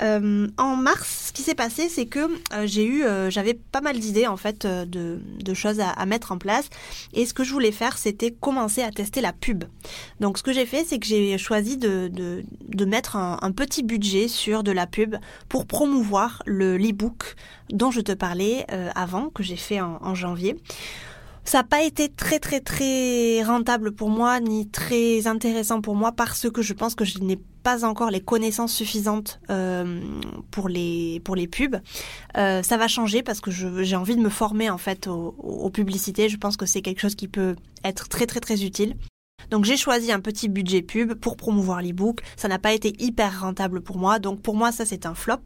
Euh, 0.00 0.48
en 0.58 0.76
mars, 0.76 1.26
ce 1.28 1.32
qui 1.32 1.42
s'est 1.42 1.54
passé, 1.54 1.88
c'est 1.88 2.06
que 2.06 2.20
euh, 2.52 2.66
j'ai 2.66 2.84
eu, 2.84 3.04
euh, 3.04 3.30
j'avais 3.30 3.54
pas 3.54 3.80
mal 3.80 3.98
d'idées 3.98 4.26
en 4.26 4.36
fait 4.36 4.66
de, 4.66 5.54
choses 5.54 5.80
à, 5.80 6.06
mettre 6.06 6.32
en 6.32 6.38
place. 6.38 6.68
Et 7.14 7.26
ce 7.26 7.34
que 7.34 7.44
je 7.44 7.52
voulais 7.52 7.72
faire, 7.72 7.98
c'était 7.98 8.30
commencer 8.30 8.82
à 8.82 8.90
tester 8.90 9.20
la 9.20 9.32
pub. 9.32 9.64
Donc, 10.20 10.38
ce 10.38 10.42
que 10.42 10.52
j'ai 10.52 10.66
fait, 10.66 10.84
c'est 10.84 10.98
que 10.98 11.06
j'ai 11.06 11.36
choisi 11.38 11.76
de, 11.76 12.44
mettre 12.84 13.16
un, 13.16 13.52
petit 13.52 13.82
budget 13.82 14.28
sur 14.28 14.62
de 14.62 14.70
la 14.72 14.86
pub 14.86 15.16
pour 15.48 15.66
promouvoir 15.66 16.42
le 16.46 16.76
l'e-book 16.76 17.34
dont 17.70 17.90
je 17.90 18.00
te 18.00 18.12
parlais 18.12 18.66
avant, 18.94 19.30
que 19.30 19.42
j'ai 19.42 19.56
fait 19.56 19.80
en 19.80 20.14
janvier. 20.14 20.56
Ça 21.48 21.60
n'a 21.60 21.64
pas 21.64 21.82
été 21.82 22.10
très 22.10 22.38
très 22.38 22.60
très 22.60 23.42
rentable 23.42 23.92
pour 23.92 24.10
moi, 24.10 24.38
ni 24.38 24.68
très 24.68 25.26
intéressant 25.26 25.80
pour 25.80 25.94
moi, 25.94 26.12
parce 26.12 26.50
que 26.50 26.60
je 26.60 26.74
pense 26.74 26.94
que 26.94 27.06
je 27.06 27.20
n'ai 27.20 27.40
pas 27.62 27.86
encore 27.86 28.10
les 28.10 28.20
connaissances 28.20 28.74
suffisantes 28.74 29.40
euh, 29.48 30.02
pour 30.50 30.68
les 30.68 31.22
pubs. 31.50 31.80
Euh, 32.36 32.62
ça 32.62 32.76
va 32.76 32.86
changer 32.86 33.22
parce 33.22 33.40
que 33.40 33.50
j'ai 33.50 33.96
envie 33.96 34.14
de 34.14 34.20
me 34.20 34.28
former 34.28 34.68
en 34.68 34.76
fait 34.76 35.06
aux, 35.06 35.70
publicités. 35.70 36.28
Je 36.28 36.36
pense 36.36 36.58
que 36.58 36.66
c'est 36.66 36.82
quelque 36.82 37.00
chose 37.00 37.14
qui 37.14 37.28
peut 37.28 37.56
être 37.82 38.10
très 38.10 38.26
très 38.26 38.40
très 38.40 38.62
utile. 38.62 38.94
Donc 39.50 39.64
j'ai 39.64 39.78
choisi 39.78 40.12
un 40.12 40.20
petit 40.20 40.50
budget 40.50 40.82
pub 40.82 41.14
pour 41.14 41.38
promouvoir 41.38 41.80
l'ebook. 41.80 42.20
Ça 42.36 42.48
n'a 42.48 42.58
pas 42.58 42.74
été 42.74 42.94
hyper 43.02 43.40
rentable 43.40 43.80
pour 43.80 43.96
moi. 43.96 44.18
Donc 44.18 44.42
pour 44.42 44.54
moi 44.54 44.70
ça 44.70 44.84
c'est 44.84 45.06
un 45.06 45.14
flop. 45.14 45.40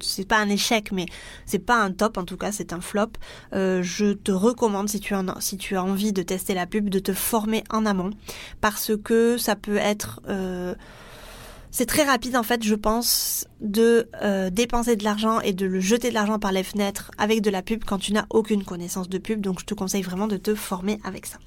C'est 0.00 0.28
pas 0.28 0.38
un 0.38 0.48
échec, 0.48 0.92
mais 0.92 1.06
c'est 1.46 1.58
pas 1.58 1.76
un 1.76 1.92
top 1.92 2.18
en 2.18 2.24
tout 2.24 2.36
cas, 2.36 2.52
c'est 2.52 2.72
un 2.72 2.80
flop. 2.80 3.12
Euh, 3.52 3.82
je 3.82 4.12
te 4.12 4.32
recommande 4.32 4.88
si 4.88 5.00
tu, 5.00 5.14
as, 5.14 5.84
envie 5.84 6.12
de 6.12 6.22
tester 6.22 6.54
la 6.54 6.66
pub, 6.66 6.88
de 6.88 6.98
te 6.98 7.12
former 7.12 7.64
en 7.70 7.86
amont, 7.86 8.10
parce 8.60 8.92
que 9.02 9.38
ça 9.38 9.56
peut 9.56 9.76
être 9.76 10.20
euh, 10.28 10.74
c'est 11.70 11.86
très 11.86 12.04
rapide 12.04 12.36
en 12.36 12.44
fait, 12.44 12.62
je 12.62 12.76
pense, 12.76 13.48
de 13.60 14.08
euh, 14.22 14.48
dépenser 14.48 14.94
de 14.94 15.02
l'argent 15.02 15.40
et 15.40 15.52
de 15.52 15.66
le 15.66 15.80
jeter 15.80 16.10
de 16.10 16.14
l'argent 16.14 16.38
par 16.38 16.52
les 16.52 16.62
fenêtres 16.62 17.10
avec 17.18 17.40
de 17.40 17.50
la 17.50 17.62
pub 17.62 17.82
quand 17.84 17.98
tu 17.98 18.12
n'as 18.12 18.26
aucune 18.30 18.62
connaissance 18.62 19.08
de 19.08 19.18
pub. 19.18 19.40
Donc 19.40 19.58
je 19.58 19.64
te 19.64 19.74
conseille 19.74 20.02
vraiment 20.02 20.28
de 20.28 20.36
te 20.36 20.54
former 20.54 21.00
avec 21.02 21.26
ça. 21.26 21.38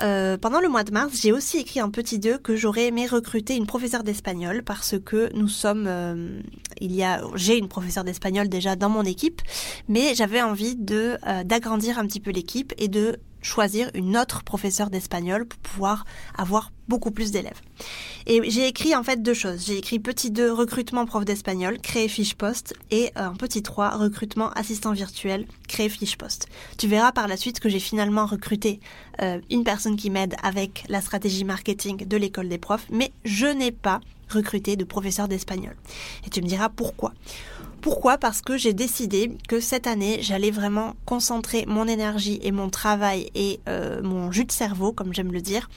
Euh, 0.00 0.38
pendant 0.38 0.60
le 0.60 0.68
mois 0.68 0.84
de 0.84 0.92
mars, 0.92 1.20
j'ai 1.20 1.32
aussi 1.32 1.58
écrit 1.58 1.80
un 1.80 1.90
petit 1.90 2.18
2 2.18 2.38
que 2.38 2.54
j'aurais 2.54 2.86
aimé 2.86 3.06
recruter 3.06 3.56
une 3.56 3.66
professeure 3.66 4.04
d'espagnol 4.04 4.62
parce 4.62 4.94
que 5.04 5.30
nous 5.34 5.48
sommes, 5.48 5.86
euh, 5.88 6.40
il 6.80 6.94
y 6.94 7.02
a, 7.02 7.20
j'ai 7.34 7.58
une 7.58 7.68
professeure 7.68 8.04
d'espagnol 8.04 8.48
déjà 8.48 8.76
dans 8.76 8.88
mon 8.88 9.02
équipe, 9.02 9.42
mais 9.88 10.14
j'avais 10.14 10.42
envie 10.42 10.76
de 10.76 11.16
d'agrandir 11.44 11.98
un 11.98 12.06
petit 12.06 12.20
peu 12.20 12.30
l'équipe 12.30 12.72
et 12.78 12.88
de 12.88 13.16
choisir 13.42 13.90
une 13.94 14.16
autre 14.16 14.44
professeure 14.44 14.90
d'espagnol 14.90 15.46
pour 15.46 15.58
pouvoir 15.60 16.04
avoir 16.36 16.70
beaucoup 16.88 17.10
plus 17.10 17.30
d'élèves. 17.30 17.60
Et 18.26 18.40
j'ai 18.50 18.66
écrit 18.66 18.94
en 18.94 19.02
fait 19.02 19.22
deux 19.22 19.34
choses. 19.34 19.64
J'ai 19.66 19.78
écrit 19.78 19.98
petit 19.98 20.30
2 20.30 20.52
recrutement 20.52 21.06
prof 21.06 21.24
d'espagnol, 21.24 21.78
créer 21.80 22.08
fiche 22.08 22.34
poste 22.34 22.74
et 22.90 23.10
un 23.16 23.34
petit 23.34 23.62
3 23.62 23.96
recrutement 23.96 24.50
assistant 24.50 24.92
virtuel, 24.92 25.46
créer 25.68 25.88
fiche 25.88 26.16
poste. 26.16 26.48
Tu 26.76 26.88
verras 26.88 27.12
par 27.12 27.28
la 27.28 27.36
suite 27.36 27.60
que 27.60 27.68
j'ai 27.68 27.78
finalement 27.78 28.26
recruté 28.26 28.80
euh, 29.22 29.40
une 29.50 29.64
personne 29.64 29.96
qui 29.96 30.10
m'aide 30.10 30.34
avec 30.42 30.84
la 30.88 31.00
stratégie 31.00 31.44
marketing 31.44 32.06
de 32.06 32.16
l'école 32.16 32.48
des 32.48 32.58
profs, 32.58 32.86
mais 32.90 33.12
je 33.24 33.46
n'ai 33.46 33.72
pas 33.72 34.00
recruté 34.28 34.76
de 34.76 34.84
professeur 34.84 35.28
d'espagnol. 35.28 35.74
Et 36.26 36.30
tu 36.30 36.42
me 36.42 36.46
diras 36.46 36.68
pourquoi. 36.68 37.14
Pourquoi? 37.80 38.18
Parce 38.18 38.42
que 38.42 38.56
j'ai 38.56 38.74
décidé 38.74 39.30
que 39.48 39.60
cette 39.60 39.86
année, 39.86 40.18
j'allais 40.20 40.50
vraiment 40.50 40.94
concentrer 41.06 41.64
mon 41.66 41.86
énergie 41.86 42.40
et 42.42 42.50
mon 42.50 42.70
travail 42.70 43.30
et 43.34 43.60
euh, 43.68 44.02
mon 44.02 44.32
jus 44.32 44.44
de 44.44 44.52
cerveau, 44.52 44.92
comme 44.92 45.14
j'aime 45.14 45.32
le 45.32 45.40
dire, 45.40 45.70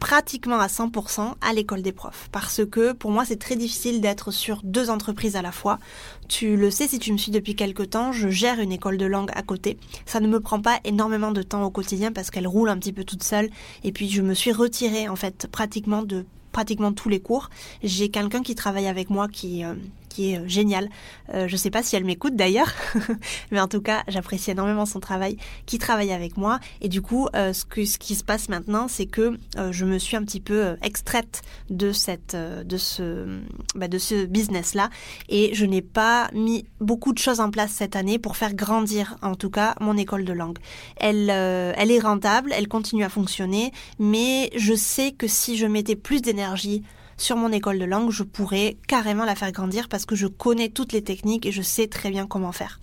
pratiquement 0.00 0.58
à 0.58 0.66
100% 0.66 1.34
à 1.40 1.52
l'école 1.52 1.82
des 1.82 1.92
profs. 1.92 2.28
Parce 2.32 2.62
que 2.64 2.92
pour 2.92 3.12
moi, 3.12 3.24
c'est 3.24 3.38
très 3.38 3.54
difficile 3.54 4.00
d'être 4.00 4.32
sur 4.32 4.60
deux 4.64 4.90
entreprises 4.90 5.36
à 5.36 5.42
la 5.42 5.52
fois. 5.52 5.78
Tu 6.28 6.56
le 6.56 6.70
sais 6.70 6.88
si 6.88 6.98
tu 6.98 7.12
me 7.12 7.18
suis 7.18 7.30
depuis 7.30 7.54
quelque 7.54 7.82
temps, 7.82 8.10
je 8.10 8.28
gère 8.28 8.58
une 8.58 8.72
école 8.72 8.96
de 8.96 9.06
langue 9.06 9.30
à 9.34 9.42
côté. 9.42 9.78
Ça 10.06 10.18
ne 10.18 10.26
me 10.26 10.40
prend 10.40 10.60
pas 10.60 10.80
énormément 10.84 11.30
de 11.30 11.42
temps 11.42 11.62
au 11.62 11.70
quotidien 11.70 12.10
parce 12.10 12.30
qu'elle 12.30 12.48
roule 12.48 12.70
un 12.70 12.78
petit 12.78 12.92
peu 12.92 13.04
toute 13.04 13.22
seule. 13.22 13.50
Et 13.84 13.92
puis 13.92 14.08
je 14.08 14.22
me 14.22 14.34
suis 14.34 14.52
retirée 14.52 15.08
en 15.08 15.16
fait 15.16 15.46
pratiquement 15.46 16.02
de 16.02 16.24
pratiquement 16.50 16.92
tous 16.92 17.08
les 17.08 17.20
cours. 17.20 17.50
J'ai 17.82 18.08
quelqu'un 18.08 18.42
qui 18.42 18.54
travaille 18.54 18.88
avec 18.88 19.10
moi 19.10 19.28
qui, 19.28 19.64
euh, 19.64 19.74
qui 20.10 20.32
est 20.32 20.48
géniale. 20.48 20.90
je 21.32 21.56
sais 21.56 21.70
pas 21.70 21.82
si 21.82 21.96
elle 21.96 22.04
m'écoute 22.04 22.36
d'ailleurs, 22.36 22.72
mais 23.50 23.60
en 23.60 23.68
tout 23.68 23.80
cas, 23.80 24.02
j'apprécie 24.08 24.50
énormément 24.50 24.84
son 24.84 25.00
travail, 25.00 25.36
qui 25.66 25.78
travaille 25.78 26.12
avec 26.12 26.36
moi. 26.36 26.60
Et 26.80 26.88
du 26.88 27.00
coup, 27.00 27.28
ce, 27.32 27.64
que, 27.64 27.84
ce 27.84 27.96
qui 27.98 28.14
se 28.14 28.24
passe 28.24 28.48
maintenant, 28.48 28.88
c'est 28.88 29.06
que 29.06 29.38
je 29.70 29.84
me 29.84 29.98
suis 29.98 30.16
un 30.16 30.24
petit 30.24 30.40
peu 30.40 30.76
extraite 30.82 31.42
de 31.70 31.92
cette, 31.92 32.36
de 32.36 32.76
ce, 32.76 33.40
bah, 33.74 33.86
ce 33.98 34.26
business 34.26 34.74
là, 34.74 34.90
et 35.28 35.54
je 35.54 35.64
n'ai 35.64 35.82
pas 35.82 36.28
mis 36.34 36.66
beaucoup 36.80 37.12
de 37.12 37.18
choses 37.18 37.40
en 37.40 37.50
place 37.50 37.70
cette 37.70 37.96
année 37.96 38.18
pour 38.18 38.36
faire 38.36 38.54
grandir, 38.54 39.16
en 39.22 39.36
tout 39.36 39.50
cas, 39.50 39.74
mon 39.80 39.96
école 39.96 40.24
de 40.24 40.32
langue. 40.32 40.58
Elle, 40.96 41.30
elle 41.30 41.90
est 41.90 42.00
rentable, 42.00 42.52
elle 42.56 42.68
continue 42.68 43.04
à 43.04 43.08
fonctionner, 43.08 43.72
mais 43.98 44.50
je 44.56 44.74
sais 44.74 45.12
que 45.12 45.26
si 45.26 45.56
je 45.56 45.66
mettais 45.66 45.96
plus 45.96 46.20
d'énergie 46.20 46.82
sur 47.20 47.36
mon 47.36 47.52
école 47.52 47.78
de 47.78 47.84
langue, 47.84 48.10
je 48.10 48.22
pourrais 48.22 48.76
carrément 48.88 49.24
la 49.24 49.34
faire 49.34 49.52
grandir 49.52 49.88
parce 49.88 50.06
que 50.06 50.16
je 50.16 50.26
connais 50.26 50.70
toutes 50.70 50.92
les 50.92 51.02
techniques 51.02 51.46
et 51.46 51.52
je 51.52 51.62
sais 51.62 51.86
très 51.86 52.10
bien 52.10 52.26
comment 52.26 52.52
faire. 52.52 52.80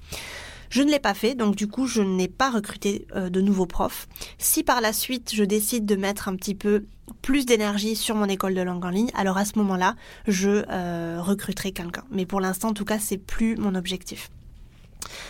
Je 0.70 0.84
ne 0.84 0.92
l'ai 0.92 1.00
pas 1.00 1.14
fait, 1.14 1.34
donc 1.34 1.56
du 1.56 1.68
coup, 1.68 1.88
je 1.88 2.02
n'ai 2.02 2.28
pas 2.28 2.52
recruté 2.52 3.08
euh, 3.16 3.30
de 3.30 3.42
nouveaux 3.42 3.66
profs. 3.66 4.08
Si 4.38 4.64
par 4.64 4.82
la 4.82 4.94
suite, 4.94 5.32
je 5.34 5.44
décide 5.44 5.86
de 5.86 5.96
mettre 5.96 6.28
un 6.28 6.36
petit 6.36 6.56
peu 6.56 6.86
plus 7.22 7.46
d'énergie 7.46 7.96
sur 7.96 8.16
mon 8.16 8.26
école 8.26 8.54
de 8.54 8.62
langue 8.62 8.84
en 8.86 8.90
ligne, 8.90 9.12
alors 9.16 9.38
à 9.38 9.46
ce 9.46 9.58
moment-là, 9.58 9.96
je 10.28 10.66
euh, 10.70 11.22
recruterai 11.22 11.72
quelqu'un. 11.72 12.04
Mais 12.12 12.26
pour 12.26 12.42
l'instant, 12.42 12.70
en 12.70 12.74
tout 12.74 12.86
cas, 12.86 13.00
c'est 13.00 13.18
plus 13.18 13.56
mon 13.56 13.76
objectif. 13.76 14.30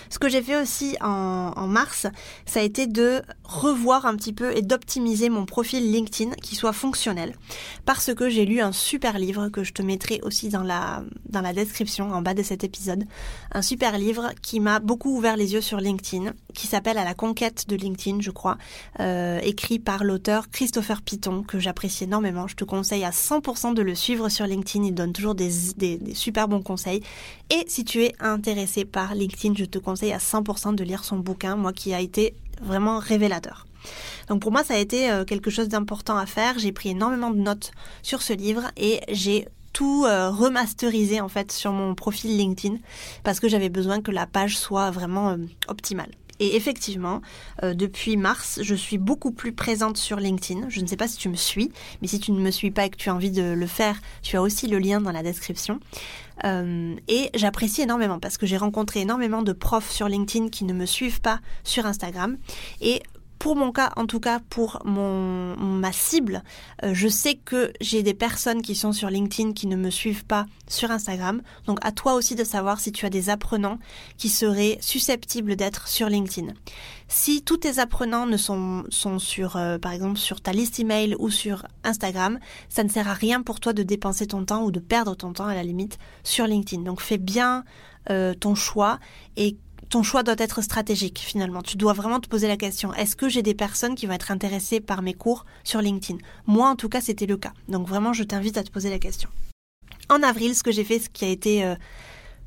Ce 0.09 0.19
que 0.19 0.29
j'ai 0.29 0.41
fait 0.41 0.59
aussi 0.59 0.95
en, 1.01 1.67
mars, 1.67 2.07
ça 2.45 2.59
a 2.59 2.63
été 2.63 2.87
de 2.87 3.21
revoir 3.43 4.05
un 4.05 4.15
petit 4.15 4.33
peu 4.33 4.55
et 4.55 4.61
d'optimiser 4.61 5.29
mon 5.29 5.45
profil 5.45 5.91
LinkedIn 5.91 6.31
qui 6.41 6.55
soit 6.55 6.73
fonctionnel. 6.73 7.35
Parce 7.85 8.13
que 8.13 8.29
j'ai 8.29 8.45
lu 8.45 8.61
un 8.61 8.71
super 8.71 9.19
livre 9.19 9.49
que 9.49 9.63
je 9.63 9.73
te 9.73 9.81
mettrai 9.81 10.19
aussi 10.23 10.49
dans 10.49 10.63
la, 10.63 11.03
description 11.53 12.11
en 12.11 12.21
bas 12.21 12.33
de 12.33 12.43
cet 12.43 12.63
épisode. 12.63 13.05
Un 13.51 13.61
super 13.61 13.97
livre 13.97 14.31
qui 14.41 14.59
m'a 14.59 14.79
beaucoup 14.79 15.15
ouvert 15.15 15.37
les 15.37 15.53
yeux 15.53 15.61
sur 15.61 15.79
LinkedIn, 15.79 16.33
qui 16.53 16.67
s'appelle 16.67 16.97
À 16.97 17.03
la 17.03 17.13
conquête 17.13 17.67
de 17.67 17.75
LinkedIn, 17.75 18.19
je 18.21 18.31
crois, 18.31 18.57
euh, 18.99 19.39
écrit 19.43 19.79
par 19.79 20.03
l'auteur 20.03 20.49
Christopher 20.49 21.01
Piton, 21.01 21.43
que 21.43 21.59
j'apprécie 21.59 22.05
énormément. 22.05 22.47
Je 22.47 22.55
te 22.55 22.63
conseille 22.63 23.03
à 23.03 23.11
100% 23.11 23.73
de 23.73 23.81
le 23.81 23.95
suivre 23.95 24.29
sur 24.29 24.45
LinkedIn. 24.45 24.85
Il 24.85 24.93
donne 24.93 25.13
toujours 25.13 25.35
des, 25.35 25.51
super 26.13 26.47
bons 26.47 26.61
conseils. 26.61 27.01
Et 27.49 27.63
si 27.67 27.85
tu 27.85 28.03
es 28.03 28.13
intéressé 28.19 28.85
par 28.85 29.15
LinkedIn, 29.15 29.53
te 29.67 29.77
conseille 29.77 30.13
à 30.13 30.17
100% 30.17 30.75
de 30.75 30.83
lire 30.83 31.03
son 31.03 31.17
bouquin, 31.17 31.55
moi 31.55 31.73
qui 31.73 31.93
a 31.93 31.99
été 31.99 32.35
vraiment 32.61 32.99
révélateur. 32.99 33.67
Donc 34.27 34.41
pour 34.41 34.51
moi, 34.51 34.63
ça 34.63 34.73
a 34.73 34.77
été 34.77 35.09
euh, 35.09 35.25
quelque 35.25 35.49
chose 35.49 35.69
d'important 35.69 36.17
à 36.17 36.25
faire. 36.25 36.59
J'ai 36.59 36.71
pris 36.71 36.89
énormément 36.89 37.31
de 37.31 37.37
notes 37.37 37.71
sur 38.01 38.21
ce 38.21 38.33
livre 38.33 38.63
et 38.75 39.01
j'ai 39.09 39.47
tout 39.73 40.05
euh, 40.05 40.29
remasterisé 40.29 41.21
en 41.21 41.27
fait 41.27 41.51
sur 41.51 41.71
mon 41.71 41.93
profil 41.93 42.35
LinkedIn 42.35 42.77
parce 43.23 43.39
que 43.39 43.47
j'avais 43.47 43.69
besoin 43.69 44.01
que 44.01 44.11
la 44.11 44.25
page 44.25 44.57
soit 44.57 44.91
vraiment 44.91 45.29
euh, 45.29 45.37
optimale. 45.67 46.09
Et 46.39 46.55
effectivement, 46.55 47.21
depuis 47.63 48.17
mars, 48.17 48.59
je 48.61 48.75
suis 48.75 48.97
beaucoup 48.97 49.31
plus 49.31 49.53
présente 49.53 49.97
sur 49.97 50.17
LinkedIn. 50.17 50.69
Je 50.69 50.81
ne 50.81 50.87
sais 50.87 50.97
pas 50.97 51.07
si 51.07 51.17
tu 51.17 51.29
me 51.29 51.35
suis, 51.35 51.71
mais 52.01 52.07
si 52.07 52.19
tu 52.19 52.31
ne 52.31 52.39
me 52.39 52.51
suis 52.51 52.71
pas 52.71 52.85
et 52.85 52.89
que 52.89 52.97
tu 52.97 53.09
as 53.09 53.15
envie 53.15 53.31
de 53.31 53.53
le 53.53 53.67
faire, 53.67 53.99
tu 54.21 54.37
as 54.37 54.41
aussi 54.41 54.67
le 54.67 54.79
lien 54.79 55.01
dans 55.01 55.11
la 55.11 55.23
description. 55.23 55.79
Euh, 56.43 56.95
et 57.07 57.29
j'apprécie 57.33 57.81
énormément 57.81 58.19
parce 58.19 58.37
que 58.37 58.45
j'ai 58.45 58.57
rencontré 58.57 59.01
énormément 59.01 59.41
de 59.41 59.53
profs 59.53 59.89
sur 59.89 60.07
LinkedIn 60.07 60.49
qui 60.49 60.65
ne 60.65 60.73
me 60.73 60.85
suivent 60.85 61.21
pas 61.21 61.39
sur 61.63 61.85
Instagram. 61.85 62.37
Et 62.81 63.01
pour 63.39 63.55
mon 63.55 63.71
cas, 63.71 63.91
en 63.95 64.05
tout 64.05 64.19
cas 64.19 64.39
pour 64.49 64.81
mon, 64.85 65.55
ma 65.57 65.91
cible, 65.91 66.43
euh, 66.83 66.93
je 66.93 67.07
sais 67.07 67.35
que 67.35 67.71
j'ai 67.81 68.03
des 68.03 68.13
personnes 68.13 68.61
qui 68.61 68.75
sont 68.75 68.91
sur 68.91 69.09
LinkedIn 69.09 69.53
qui 69.53 69.67
ne 69.67 69.75
me 69.75 69.89
suivent 69.89 70.25
pas 70.25 70.45
sur 70.67 70.91
Instagram. 70.91 71.41
Donc 71.65 71.79
à 71.81 71.91
toi 71.91 72.13
aussi 72.13 72.35
de 72.35 72.43
savoir 72.43 72.79
si 72.79 72.91
tu 72.91 73.05
as 73.05 73.09
des 73.09 73.29
apprenants 73.29 73.79
qui 74.17 74.29
seraient 74.29 74.77
susceptibles 74.81 75.55
d'être 75.55 75.87
sur 75.87 76.09
LinkedIn. 76.09 76.53
Si 77.07 77.41
tous 77.41 77.57
tes 77.57 77.79
apprenants 77.79 78.25
ne 78.25 78.37
sont, 78.37 78.83
sont 78.89 79.19
sur, 79.19 79.55
euh, 79.55 79.77
par 79.77 79.93
exemple, 79.93 80.17
sur 80.17 80.41
ta 80.41 80.51
liste 80.51 80.79
email 80.79 81.15
ou 81.19 81.29
sur 81.29 81.65
Instagram, 81.83 82.39
ça 82.69 82.83
ne 82.83 82.89
sert 82.89 83.07
à 83.07 83.13
rien 83.13 83.41
pour 83.41 83.59
toi 83.59 83.73
de 83.73 83.83
dépenser 83.83 84.27
ton 84.27 84.43
temps 84.43 84.63
ou 84.63 84.71
de 84.71 84.79
perdre 84.79 85.15
ton 85.15 85.31
temps 85.31 85.45
à 85.45 85.55
la 85.55 85.63
limite 85.63 85.97
sur 86.23 86.47
LinkedIn. 86.47 86.83
Donc 86.83 87.01
fais 87.01 87.17
bien 87.17 87.63
euh, 88.09 88.33
ton 88.33 88.55
choix 88.55 88.99
et 89.35 89.57
ton 89.89 90.03
choix 90.03 90.23
doit 90.23 90.35
être 90.37 90.61
stratégique 90.61 91.19
finalement. 91.19 91.61
Tu 91.61 91.77
dois 91.77 91.93
vraiment 91.93 92.19
te 92.19 92.27
poser 92.27 92.47
la 92.47 92.57
question, 92.57 92.93
est-ce 92.93 93.15
que 93.15 93.29
j'ai 93.29 93.41
des 93.41 93.53
personnes 93.53 93.95
qui 93.95 94.05
vont 94.05 94.13
être 94.13 94.31
intéressées 94.31 94.79
par 94.79 95.01
mes 95.01 95.13
cours 95.13 95.45
sur 95.63 95.81
LinkedIn? 95.81 96.19
Moi 96.45 96.69
en 96.69 96.75
tout 96.75 96.89
cas 96.89 97.01
c'était 97.01 97.25
le 97.25 97.37
cas. 97.37 97.53
Donc 97.67 97.87
vraiment 97.87 98.13
je 98.13 98.23
t'invite 98.23 98.57
à 98.57 98.63
te 98.63 98.71
poser 98.71 98.89
la 98.89 98.99
question. 98.99 99.29
En 100.09 100.23
avril, 100.23 100.55
ce 100.55 100.63
que 100.63 100.71
j'ai 100.71 100.85
fait, 100.85 100.99
ce 100.99 101.09
qui 101.09 101.25
a 101.25 101.29
été 101.29 101.65
euh, 101.65 101.75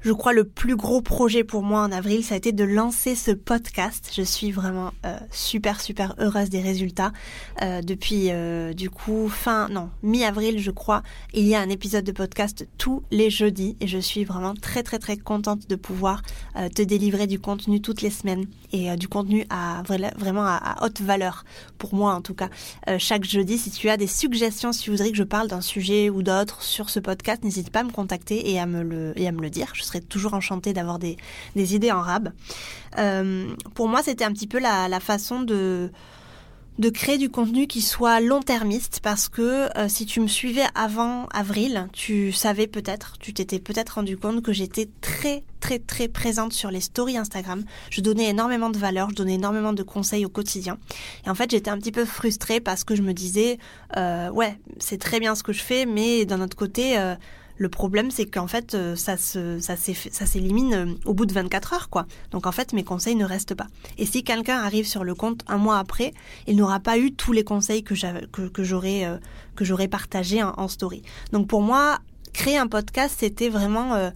je 0.02 0.12
crois, 0.12 0.33
le 0.33 0.45
plus 0.45 0.76
gros 0.76 1.02
projet 1.02 1.45
pour 1.45 1.62
moi 1.62 1.83
en 1.83 1.92
avril, 1.92 2.25
ça 2.25 2.35
a 2.35 2.38
été 2.38 2.52
de 2.52 2.64
lancer 2.64 3.14
ce 3.14 3.33
podcast. 3.33 4.11
Je 4.16 4.23
suis 4.23 4.50
vraiment 4.50 4.92
euh, 5.04 5.19
super, 5.30 5.80
super 5.80 6.14
heureuse 6.19 6.49
des 6.49 6.62
résultats. 6.62 7.12
Euh, 7.61 7.83
depuis, 7.83 8.30
euh, 8.30 8.73
du 8.73 8.88
coup, 8.88 9.28
fin, 9.28 9.69
non, 9.69 9.90
mi-avril, 10.02 10.59
je 10.59 10.71
crois, 10.71 11.02
il 11.35 11.47
y 11.47 11.54
a 11.54 11.61
un 11.61 11.69
épisode 11.69 12.04
de 12.04 12.12
podcast 12.12 12.66
tous 12.78 13.02
les 13.11 13.28
jeudis 13.28 13.76
et 13.80 13.87
je 13.87 13.99
suis 13.99 14.25
vraiment 14.25 14.54
très, 14.54 14.83
très, 14.83 14.99
très 14.99 15.19
contente 15.19 15.69
de 15.69 15.76
pouvoir 15.76 16.23
te 16.75 16.83
délivrer 16.83 17.26
du 17.26 17.38
contenu 17.38 17.80
toutes 17.80 18.02
les 18.02 18.11
semaines 18.11 18.47
et 18.73 18.95
du 18.97 19.09
contenu 19.09 19.45
à 19.50 19.83
vraiment 19.83 20.45
à, 20.45 20.76
haute 20.83 21.00
valeur 21.00 21.45
pour 21.78 21.95
moi 21.95 22.14
en 22.14 22.21
tout 22.21 22.35
cas. 22.35 22.49
chaque 22.99 23.25
jeudi, 23.25 23.59
si 23.59 23.71
tu 23.71 23.88
as 23.88 23.97
des 23.97 24.07
suggestions, 24.07 24.73
si 24.73 24.83
tu 24.83 24.90
voudrais 24.90 25.11
que 25.11 25.16
je 25.16 25.23
parle 25.23 25.49
d'un 25.49 25.61
sujet 25.61 26.11
ou 26.11 26.23
d'autre 26.23 26.62
sur 26.62 26.90
ce 26.90 27.00
podcast, 27.00 27.45
n'hésite 27.45 27.71
pas 27.71 27.80
à 27.80 27.85
me 27.85 27.92
contacter 27.92 28.50
et 28.50 28.59
à 28.59 28.66
me 28.66 28.83
le, 28.83 29.12
et 29.16 29.28
à 29.28 29.33
me 29.33 29.40
le 29.40 29.50
dire 29.50 29.73
serais 29.90 30.00
toujours 30.00 30.35
enchantée 30.35 30.73
d'avoir 30.73 30.99
des, 30.99 31.16
idées 31.56 31.92
en 31.92 32.00
rab. 32.00 32.32
Euh, 32.99 33.54
pour 33.75 33.88
moi, 33.88 34.02
c'était 34.02 34.25
un 34.25 34.32
petit 34.32 34.47
peu 34.47 34.59
la, 34.59 35.00
façon 35.00 35.42
de 35.42 35.90
créer 36.88 37.18
du 37.18 37.28
contenu 37.28 37.66
qui 37.66 37.82
soit 37.82 38.20
long-termiste 38.20 39.00
parce 39.02 39.28
que 39.28 39.68
euh, 39.78 39.88
si 39.88 40.06
tu 40.06 40.20
me 40.20 40.26
suivais 40.26 40.64
avant 40.75 41.26
avril, 41.26 41.88
tu 41.92 42.32
savais 42.32 42.66
peut-être, 42.66 43.18
tu 43.18 43.35
t'étais 43.35 43.59
peut-être 43.59 43.90
rendu 43.90 44.16
compte 44.16 44.42
que 44.42 44.52
j'étais 44.52 44.88
très 45.00 45.44
très 45.61 45.78
très 45.78 46.09
présente 46.09 46.52
sur 46.54 46.70
les 46.70 46.80
stories 46.80 47.18
Instagram. 47.18 47.62
Je 47.90 48.00
donnais 48.00 48.30
énormément 48.30 48.70
de 48.70 48.78
valeur, 48.78 49.11
je 49.11 49.14
donnais 49.14 49.35
énormément 49.35 49.75
de 49.75 49.82
conseils 49.82 50.25
au 50.25 50.30
quotidien. 50.30 50.78
Et 51.26 51.30
en 51.30 51.35
fait, 51.35 51.50
j'étais 51.50 51.70
un 51.70 51.76
petit 51.76 51.92
peu 51.92 52.06
frustrée 52.06 52.61
parce 52.61 52.82
que 52.82 52.94
je 52.94 53.02
me 53.02 53.12
disais, 53.12 53.59
euh, 53.97 54.30
ouais, 54.30 54.59
c'est 54.78 54.99
très 54.99 55.20
bien 55.20 55.35
ce 55.35 55.42
que 55.42 55.52
je 55.52 55.62
fais, 55.62 55.85
mais 55.85 56.25
d'un 56.25 56.40
autre 56.40 56.56
côté, 56.56 56.97
le 57.61 57.69
problème, 57.69 58.11
c'est 58.11 58.25
qu'en 58.25 58.47
fait, 58.47 58.75
euh, 58.75 58.97
ça 58.97 59.19
se, 59.19 59.61
ça 59.61 59.76
s'élimine 59.76 60.75
euh, 60.75 60.87
au 61.05 61.12
bout 61.12 61.26
de 61.26 61.35
24 61.35 61.75
heures, 61.75 61.90
quoi. 61.90 62.07
Donc 62.31 62.47
en 62.47 62.52
fait, 62.52 62.73
mes 62.73 62.85
conseils 62.85 63.17
ne 63.17 63.25
restent 63.26 63.55
pas. 63.55 63.67
Et 63.99 64.07
si 64.07 64.25
quelqu'un 64.25 64.57
arrive 64.57 64.87
sur 64.87 65.05
le 65.05 65.14
compte 65.14 65.45
un 65.47 65.59
mois 65.59 65.79
après, 65.79 66.14
il 66.47 66.57
n'aura 66.57 66.81
pas 66.81 66.97
eu 66.97 67.12
tous 67.12 67.33
les 67.33 67.45
conseils 67.45 67.83
que 67.83 67.93
que, 68.49 68.64
j'aurais, 68.64 69.05
euh, 69.05 69.19
que 69.57 69.67
j'aurais 69.67 69.88
partagé 69.88 70.43
en, 70.43 70.69
story. 70.69 71.02
Donc 71.33 71.49
pour 71.49 71.61
moi, 71.61 71.99
créer 72.33 72.57
un 72.57 72.67
podcast, 72.67 73.17
c'était 73.19 73.50
vraiment 73.50 74.11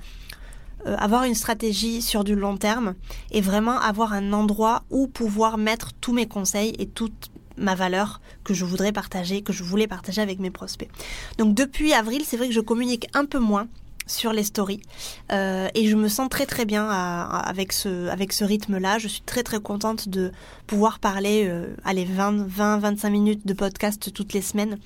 avoir 0.87 1.25
une 1.25 1.35
stratégie 1.35 2.01
sur 2.01 2.25
du 2.25 2.35
long 2.35 2.57
terme 2.57 2.95
et 3.31 3.43
vraiment 3.43 3.79
avoir 3.79 4.15
un 4.15 4.33
endroit 4.33 4.85
où 4.89 5.07
pouvoir 5.07 5.59
mettre 5.59 5.93
tous 6.01 6.15
mes 6.15 6.27
conseils 6.27 6.75
et 6.79 6.87
toutes 6.87 7.31
ma 7.57 7.75
valeur 7.75 8.21
que 8.45 8.55
je 8.55 8.65
voudrais 8.65 8.93
partager, 8.93 9.43
que 9.43 9.53
je 9.53 9.63
voulais 9.63 9.87
partager 9.87 10.21
avec 10.21 10.39
mes 10.39 10.51
prospects. 10.51 10.91
Donc 11.39 11.55
depuis 11.55 11.93
avril, 11.93 12.23
c'est 12.25 12.37
vrai 12.37 12.49
que 12.49 12.55
je 12.55 12.61
communique 12.61 13.07
un 13.15 13.25
peu 13.25 13.39
moins 13.39 13.69
sur 14.07 14.33
les 14.33 14.45
stories 14.45 14.83
euh, 15.33 15.69
et 15.75 15.87
je 15.89 15.97
me 15.97 16.09
sens 16.09 16.29
très 16.29 16.47
très 16.47 16.65
bien 16.65 16.89
avec 16.89 17.73
ce 17.73 18.09
avec 18.09 18.33
ce 18.33 18.45
rythme 18.45 18.79
là 18.79 18.99
je 18.99 19.09
suis 19.09 19.23
très 19.23 19.43
très 19.43 19.61
contente 19.61 20.09
de 20.09 20.31
pouvoir 20.67 20.99
parler 20.99 21.47
euh, 21.47 21.75
allez 21.85 22.05
20 22.05 22.47
20 22.47 22.79
25 22.79 23.11
minutes 23.11 23.47
de 23.47 23.55
podcast 23.55 24.13
toutes 24.13 24.33
les 24.35 24.43
semaines 24.43 24.79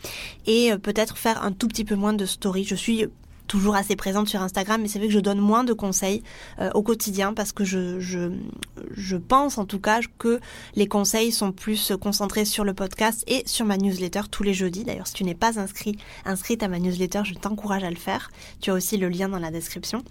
et 0.47 0.73
euh, 0.73 0.79
peut-être 0.79 1.19
faire 1.19 1.43
un 1.43 1.53
tout 1.53 1.67
petit 1.67 1.85
peu 1.85 1.97
moins 1.97 2.13
de 2.13 2.27
stories 2.27 2.65
je 2.65 2.77
suis 2.77 3.07
toujours 3.49 3.75
assez 3.75 3.97
présente 3.97 4.29
sur 4.29 4.41
Instagram, 4.41 4.81
mais 4.81 4.89
c'est 4.89 4.99
vrai 4.99 5.09
que 5.09 5.15
je 5.15 5.19
donne 5.19 5.41
moins 5.41 5.65
de 5.65 5.73
conseils 5.73 6.23
euh, 6.61 6.71
au 6.75 6.83
quotidien 6.83 7.33
parce 7.35 7.51
que 7.51 7.65
je, 7.65 7.99
je, 7.99 8.31
je 8.93 9.17
pense 9.17 9.59
en 9.59 9.65
tout 9.65 9.81
cas 9.81 10.01
que 10.19 10.39
les 10.77 10.87
conseils 10.87 11.33
sont 11.33 11.51
plus 11.51 11.93
concentrés 12.01 12.45
sur 12.45 12.63
le 12.63 12.75
podcast 12.75 13.25
et 13.27 13.43
sur 13.47 13.67
ma 13.67 13.77
newsletter 13.77 14.23
tous 14.31 14.45
les 14.45 14.55
jeudis. 14.55 14.85
D'ailleurs, 14.85 15.07
si 15.07 15.15
tu 15.15 15.25
n'es 15.25 15.35
pas 15.35 15.59
inscrit, 15.59 15.99
inscrite 16.25 16.63
à 16.63 16.69
ma 16.69 16.79
newsletter, 16.79 17.23
je 17.25 17.35
t'encourage 17.35 17.83
à 17.83 17.91
le 17.91 17.97
faire. 17.97 18.31
Tu 18.61 18.71
as 18.71 18.75
aussi 18.75 18.99
le 18.99 19.09
lien 19.09 19.29
dans 19.29 19.39
la 19.39 19.51
description. 19.51 20.05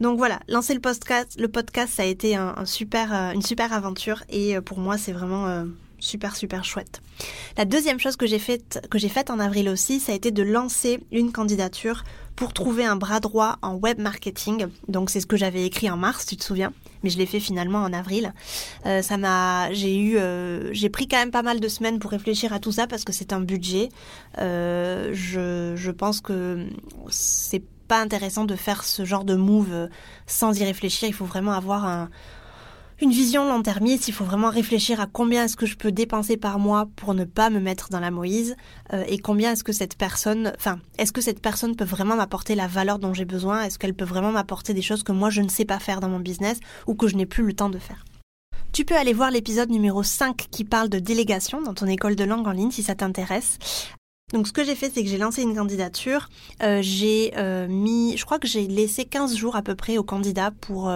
Donc 0.00 0.18
voilà, 0.18 0.40
lancer 0.48 0.74
le 0.74 0.80
podcast, 0.80 1.38
le 1.38 1.48
podcast, 1.48 1.94
ça 1.94 2.02
a 2.02 2.06
été 2.06 2.36
un, 2.36 2.66
super, 2.66 3.14
euh, 3.14 3.32
une 3.32 3.42
super 3.42 3.72
aventure 3.72 4.24
et 4.28 4.56
euh, 4.56 4.60
pour 4.60 4.78
moi, 4.78 4.98
c'est 4.98 5.12
vraiment 5.12 5.64
super 6.02 6.36
super 6.36 6.64
chouette. 6.64 7.00
La 7.56 7.64
deuxième 7.64 8.00
chose 8.00 8.16
que 8.16 8.26
j'ai 8.26 8.40
faite 8.40 8.86
que 8.90 8.98
j'ai 8.98 9.08
faite 9.08 9.30
en 9.30 9.38
avril 9.38 9.68
aussi, 9.68 10.00
ça 10.00 10.12
a 10.12 10.14
été 10.14 10.30
de 10.30 10.42
lancer 10.42 11.00
une 11.12 11.32
candidature 11.32 12.02
pour 12.36 12.52
trouver 12.52 12.84
un 12.84 12.96
bras 12.96 13.20
droit 13.20 13.58
en 13.62 13.74
web 13.74 13.98
marketing. 13.98 14.66
Donc 14.88 15.10
c'est 15.10 15.20
ce 15.20 15.26
que 15.26 15.36
j'avais 15.36 15.64
écrit 15.64 15.90
en 15.90 15.96
mars, 15.96 16.26
tu 16.26 16.36
te 16.36 16.44
souviens, 16.44 16.72
mais 17.02 17.10
je 17.10 17.18
l'ai 17.18 17.26
fait 17.26 17.40
finalement 17.40 17.82
en 17.82 17.92
avril. 17.92 18.32
Euh, 18.86 19.02
ça 19.02 19.16
m'a, 19.16 19.72
j'ai 19.72 19.96
eu, 19.96 20.16
euh, 20.16 20.72
j'ai 20.72 20.88
pris 20.88 21.08
quand 21.08 21.18
même 21.18 21.30
pas 21.30 21.42
mal 21.42 21.60
de 21.60 21.68
semaines 21.68 21.98
pour 21.98 22.10
réfléchir 22.10 22.52
à 22.52 22.58
tout 22.58 22.72
ça 22.72 22.86
parce 22.86 23.04
que 23.04 23.12
c'est 23.12 23.32
un 23.32 23.40
budget. 23.40 23.88
Euh, 24.38 25.10
je, 25.12 25.74
je 25.76 25.90
pense 25.90 26.20
que 26.20 26.66
c'est 27.10 27.62
pas 27.88 28.00
intéressant 28.00 28.44
de 28.44 28.56
faire 28.56 28.84
ce 28.84 29.04
genre 29.04 29.24
de 29.24 29.34
move 29.34 29.88
sans 30.26 30.58
y 30.58 30.64
réfléchir. 30.64 31.08
Il 31.08 31.14
faut 31.14 31.26
vraiment 31.26 31.52
avoir 31.52 31.84
un, 31.84 32.08
une 33.02 33.10
vision 33.10 33.44
long-termiste, 33.44 34.06
il 34.06 34.12
faut 34.12 34.24
vraiment 34.24 34.48
réfléchir 34.48 35.00
à 35.00 35.06
combien 35.06 35.44
est-ce 35.44 35.56
que 35.56 35.66
je 35.66 35.76
peux 35.76 35.90
dépenser 35.90 36.36
par 36.36 36.60
mois 36.60 36.88
pour 36.94 37.14
ne 37.14 37.24
pas 37.24 37.50
me 37.50 37.58
mettre 37.58 37.88
dans 37.88 37.98
la 37.98 38.12
Moïse 38.12 38.54
euh, 38.92 39.02
et 39.08 39.18
combien 39.18 39.52
est-ce 39.52 39.64
que 39.64 39.72
cette 39.72 39.96
personne, 39.96 40.52
enfin, 40.56 40.78
est-ce 40.98 41.12
que 41.12 41.20
cette 41.20 41.40
personne 41.40 41.74
peut 41.74 41.84
vraiment 41.84 42.14
m'apporter 42.14 42.54
la 42.54 42.68
valeur 42.68 43.00
dont 43.00 43.12
j'ai 43.12 43.24
besoin? 43.24 43.64
Est-ce 43.64 43.80
qu'elle 43.80 43.94
peut 43.94 44.04
vraiment 44.04 44.30
m'apporter 44.30 44.72
des 44.72 44.82
choses 44.82 45.02
que 45.02 45.10
moi 45.10 45.30
je 45.30 45.42
ne 45.42 45.48
sais 45.48 45.64
pas 45.64 45.80
faire 45.80 45.98
dans 45.98 46.08
mon 46.08 46.20
business 46.20 46.60
ou 46.86 46.94
que 46.94 47.08
je 47.08 47.16
n'ai 47.16 47.26
plus 47.26 47.44
le 47.44 47.54
temps 47.54 47.70
de 47.70 47.78
faire? 47.78 48.04
Tu 48.72 48.84
peux 48.84 48.96
aller 48.96 49.12
voir 49.12 49.32
l'épisode 49.32 49.70
numéro 49.70 50.04
5 50.04 50.36
qui 50.52 50.62
parle 50.62 50.88
de 50.88 51.00
délégation 51.00 51.60
dans 51.60 51.74
ton 51.74 51.86
école 51.86 52.14
de 52.14 52.24
langue 52.24 52.46
en 52.46 52.52
ligne 52.52 52.70
si 52.70 52.84
ça 52.84 52.94
t'intéresse. 52.94 53.58
Donc 54.32 54.46
ce 54.46 54.52
que 54.52 54.62
j'ai 54.62 54.76
fait, 54.76 54.92
c'est 54.94 55.02
que 55.02 55.10
j'ai 55.10 55.18
lancé 55.18 55.42
une 55.42 55.56
candidature. 55.56 56.28
Euh, 56.62 56.78
j'ai 56.82 57.32
euh, 57.36 57.66
mis, 57.66 58.16
je 58.16 58.24
crois 58.24 58.38
que 58.38 58.46
j'ai 58.46 58.68
laissé 58.68 59.04
15 59.04 59.36
jours 59.36 59.56
à 59.56 59.62
peu 59.62 59.74
près 59.74 59.98
au 59.98 60.04
candidat 60.04 60.52
pour 60.52 60.88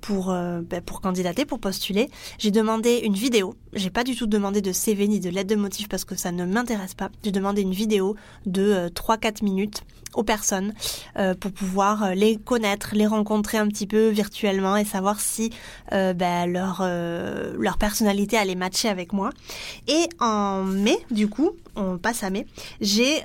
pour, 0.00 0.30
euh, 0.30 0.60
ben, 0.62 0.80
pour 0.80 1.00
candidater, 1.00 1.44
pour 1.44 1.58
postuler. 1.58 2.10
J'ai 2.38 2.50
demandé 2.50 3.00
une 3.04 3.14
vidéo. 3.14 3.54
J'ai 3.74 3.90
pas 3.90 4.04
du 4.04 4.16
tout 4.16 4.26
demandé 4.26 4.60
de 4.60 4.72
CV 4.72 5.08
ni 5.08 5.20
de 5.20 5.30
lettre 5.30 5.50
de 5.50 5.56
motif 5.56 5.88
parce 5.88 6.04
que 6.04 6.14
ça 6.14 6.32
ne 6.32 6.44
m'intéresse 6.44 6.94
pas. 6.94 7.10
J'ai 7.24 7.32
demandé 7.32 7.62
une 7.62 7.72
vidéo 7.72 8.16
de 8.46 8.88
3-4 8.94 9.26
euh, 9.26 9.30
minutes 9.42 9.82
aux 10.14 10.22
personnes 10.22 10.72
euh, 11.18 11.34
pour 11.34 11.52
pouvoir 11.52 12.14
les 12.14 12.36
connaître, 12.36 12.94
les 12.94 13.06
rencontrer 13.06 13.58
un 13.58 13.68
petit 13.68 13.86
peu 13.86 14.08
virtuellement 14.08 14.76
et 14.76 14.84
savoir 14.84 15.20
si 15.20 15.50
ben, 15.90 16.46
leur, 16.46 16.82
leur 16.82 17.78
personnalité 17.78 18.36
allait 18.36 18.54
matcher 18.54 18.88
avec 18.88 19.12
moi. 19.12 19.30
Et 19.86 20.08
en 20.18 20.62
mai, 20.64 20.96
du 21.10 21.28
coup, 21.28 21.50
on 21.76 21.98
passe 21.98 22.22
à 22.24 22.30
mai, 22.30 22.46
j'ai 22.80 23.20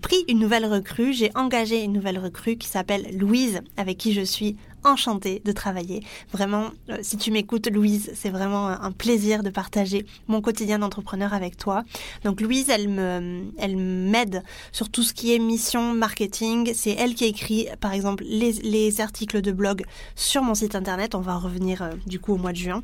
pris 0.00 0.24
une 0.28 0.38
nouvelle 0.38 0.66
recrue, 0.66 1.12
j'ai 1.12 1.30
engagé 1.34 1.82
une 1.82 1.92
nouvelle 1.92 2.18
recrue 2.18 2.56
qui 2.56 2.68
s'appelle 2.68 3.16
Louise, 3.16 3.60
avec 3.76 3.98
qui 3.98 4.12
je 4.12 4.22
suis 4.22 4.56
enchantée 4.86 5.42
de 5.44 5.52
travailler. 5.52 6.02
Vraiment, 6.32 6.70
euh, 6.88 6.98
si 7.02 7.16
tu 7.16 7.30
m'écoutes, 7.30 7.68
Louise, 7.70 8.10
c'est 8.14 8.30
vraiment 8.30 8.68
un 8.68 8.92
plaisir 8.92 9.42
de 9.42 9.50
partager 9.50 10.06
mon 10.28 10.40
quotidien 10.40 10.78
d'entrepreneur 10.78 11.34
avec 11.34 11.56
toi. 11.56 11.84
Donc 12.24 12.40
Louise, 12.40 12.70
elle 12.70 12.88
me, 12.88 13.44
elle 13.58 13.76
m'aide 13.76 14.42
sur 14.72 14.88
tout 14.88 15.02
ce 15.02 15.12
qui 15.12 15.34
est 15.34 15.38
mission, 15.38 15.92
marketing. 15.92 16.72
C'est 16.74 16.92
elle 16.92 17.14
qui 17.14 17.24
écrit, 17.24 17.68
par 17.80 17.92
exemple, 17.92 18.24
les, 18.26 19.00
articles 19.00 19.42
de 19.42 19.52
blog 19.52 19.84
sur 20.14 20.42
mon 20.42 20.54
site 20.54 20.74
internet. 20.74 21.14
On 21.14 21.20
va 21.20 21.36
revenir 21.36 21.82
euh, 21.82 21.90
du 22.06 22.20
coup 22.20 22.34
au 22.34 22.36
mois 22.36 22.52
de 22.52 22.56
juin. 22.56 22.82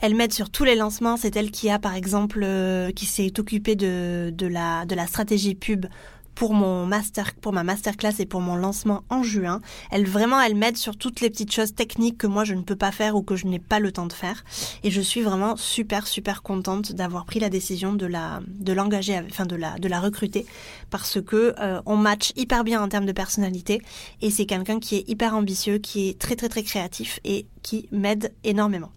Elle 0.00 0.14
m'aide 0.14 0.32
sur 0.32 0.50
tous 0.50 0.64
les 0.64 0.74
lancements. 0.74 1.16
C'est 1.16 1.36
elle 1.36 1.50
qui 1.50 1.68
a, 1.68 1.78
par 1.78 1.94
exemple, 1.94 2.40
euh, 2.42 2.90
qui 2.90 3.06
s'est 3.06 3.38
occupée 3.38 3.76
de, 3.76 4.46
la, 4.46 4.86
de 4.86 4.94
la 4.94 5.06
stratégie 5.06 5.54
pub 5.54 5.86
pour 6.34 6.54
mon 6.54 6.86
master, 6.86 7.34
pour 7.34 7.52
ma 7.52 7.62
masterclass 7.64 8.14
et 8.18 8.26
pour 8.26 8.40
mon 8.40 8.56
lancement 8.56 9.04
en 9.10 9.22
juin. 9.22 9.60
Elle 9.90 10.06
vraiment, 10.06 10.40
elle 10.40 10.54
m'aide 10.54 10.76
sur 10.76 10.96
toutes 10.96 11.20
les 11.20 11.30
petites 11.30 11.52
choses 11.52 11.74
techniques 11.74 12.18
que 12.18 12.26
moi 12.26 12.44
je 12.44 12.54
ne 12.54 12.62
peux 12.62 12.76
pas 12.76 12.92
faire 12.92 13.16
ou 13.16 13.22
que 13.22 13.36
je 13.36 13.46
n'ai 13.46 13.58
pas 13.58 13.78
le 13.80 13.92
temps 13.92 14.06
de 14.06 14.12
faire. 14.12 14.44
Et 14.82 14.90
je 14.90 15.00
suis 15.00 15.22
vraiment 15.22 15.56
super 15.56 16.06
super 16.06 16.42
contente 16.42 16.92
d'avoir 16.92 17.24
pris 17.24 17.40
la 17.40 17.50
décision 17.50 17.92
de 17.92 18.06
la, 18.06 18.40
de 18.46 18.72
l'engager, 18.72 19.20
enfin 19.30 19.46
de 19.46 19.56
la, 19.56 19.78
de 19.78 19.88
la 19.88 20.00
recruter 20.00 20.46
parce 20.90 21.20
que 21.20 21.54
euh, 21.58 21.80
on 21.86 21.96
match 21.96 22.32
hyper 22.36 22.64
bien 22.64 22.82
en 22.82 22.88
termes 22.88 23.06
de 23.06 23.12
personnalité 23.12 23.82
et 24.20 24.30
c'est 24.30 24.46
quelqu'un 24.46 24.78
qui 24.78 24.96
est 24.96 25.08
hyper 25.08 25.34
ambitieux, 25.34 25.78
qui 25.78 26.08
est 26.08 26.18
très 26.18 26.36
très 26.36 26.48
très 26.48 26.62
créatif 26.62 27.20
et 27.24 27.46
qui 27.62 27.88
m'aide 27.92 28.32
énormément. 28.44 28.90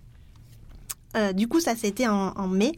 Euh, 1.15 1.34
du 1.34 1.48
coup, 1.48 1.60
ça 1.60 1.75
c'était 1.75 2.08
en, 2.08 2.34
en 2.36 2.48
mai. 2.48 2.74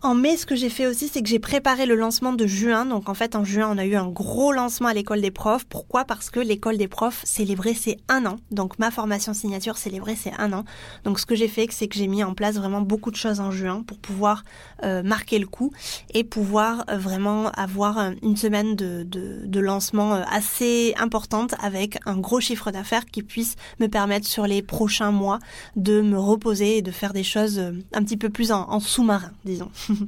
En 0.00 0.14
mai, 0.14 0.36
ce 0.36 0.46
que 0.46 0.54
j'ai 0.54 0.68
fait 0.68 0.86
aussi, 0.86 1.08
c'est 1.08 1.22
que 1.22 1.28
j'ai 1.28 1.40
préparé 1.40 1.84
le 1.84 1.96
lancement 1.96 2.32
de 2.32 2.46
juin. 2.46 2.86
Donc 2.86 3.08
en 3.08 3.14
fait, 3.14 3.34
en 3.34 3.42
juin, 3.42 3.68
on 3.72 3.78
a 3.78 3.84
eu 3.84 3.96
un 3.96 4.06
gros 4.06 4.52
lancement 4.52 4.88
à 4.88 4.94
l'école 4.94 5.20
des 5.20 5.32
profs. 5.32 5.64
Pourquoi? 5.64 6.04
Parce 6.04 6.30
que 6.30 6.38
l'école 6.38 6.76
des 6.78 6.86
profs 6.86 7.20
célébrait 7.24 7.74
ses 7.74 7.96
un 8.08 8.24
an. 8.24 8.36
Donc 8.52 8.78
ma 8.78 8.92
formation 8.92 9.34
signature 9.34 9.76
célébrait 9.76 10.14
ses 10.14 10.30
un 10.38 10.52
an. 10.52 10.64
Donc 11.02 11.18
ce 11.18 11.26
que 11.26 11.34
j'ai 11.34 11.48
fait, 11.48 11.66
c'est 11.70 11.88
que 11.88 11.96
j'ai 11.96 12.06
mis 12.06 12.22
en 12.22 12.34
place 12.34 12.54
vraiment 12.54 12.80
beaucoup 12.80 13.10
de 13.10 13.16
choses 13.16 13.40
en 13.40 13.50
juin 13.50 13.82
pour 13.82 13.98
pouvoir 13.98 14.44
euh, 14.84 15.02
marquer 15.02 15.40
le 15.40 15.46
coup 15.46 15.72
et 16.14 16.22
pouvoir 16.22 16.84
euh, 16.90 16.96
vraiment 16.96 17.50
avoir 17.50 17.98
euh, 17.98 18.10
une 18.22 18.36
semaine 18.36 18.76
de, 18.76 19.02
de, 19.02 19.40
de 19.44 19.60
lancement 19.60 20.12
assez 20.30 20.94
importante 20.96 21.54
avec 21.60 21.98
un 22.06 22.16
gros 22.16 22.40
chiffre 22.40 22.70
d'affaires 22.70 23.04
qui 23.04 23.24
puisse 23.24 23.56
me 23.80 23.88
permettre 23.88 24.28
sur 24.28 24.46
les 24.46 24.62
prochains 24.62 25.10
mois 25.10 25.40
de 25.74 26.00
me 26.02 26.18
reposer 26.18 26.78
et 26.78 26.82
de 26.82 26.92
faire 26.92 27.12
des 27.12 27.24
choses 27.24 27.58
un 27.58 28.04
petit 28.04 28.16
peu 28.16 28.30
plus 28.30 28.52
en 28.52 28.78
sous-marin, 28.78 29.32
disons. 29.44 29.70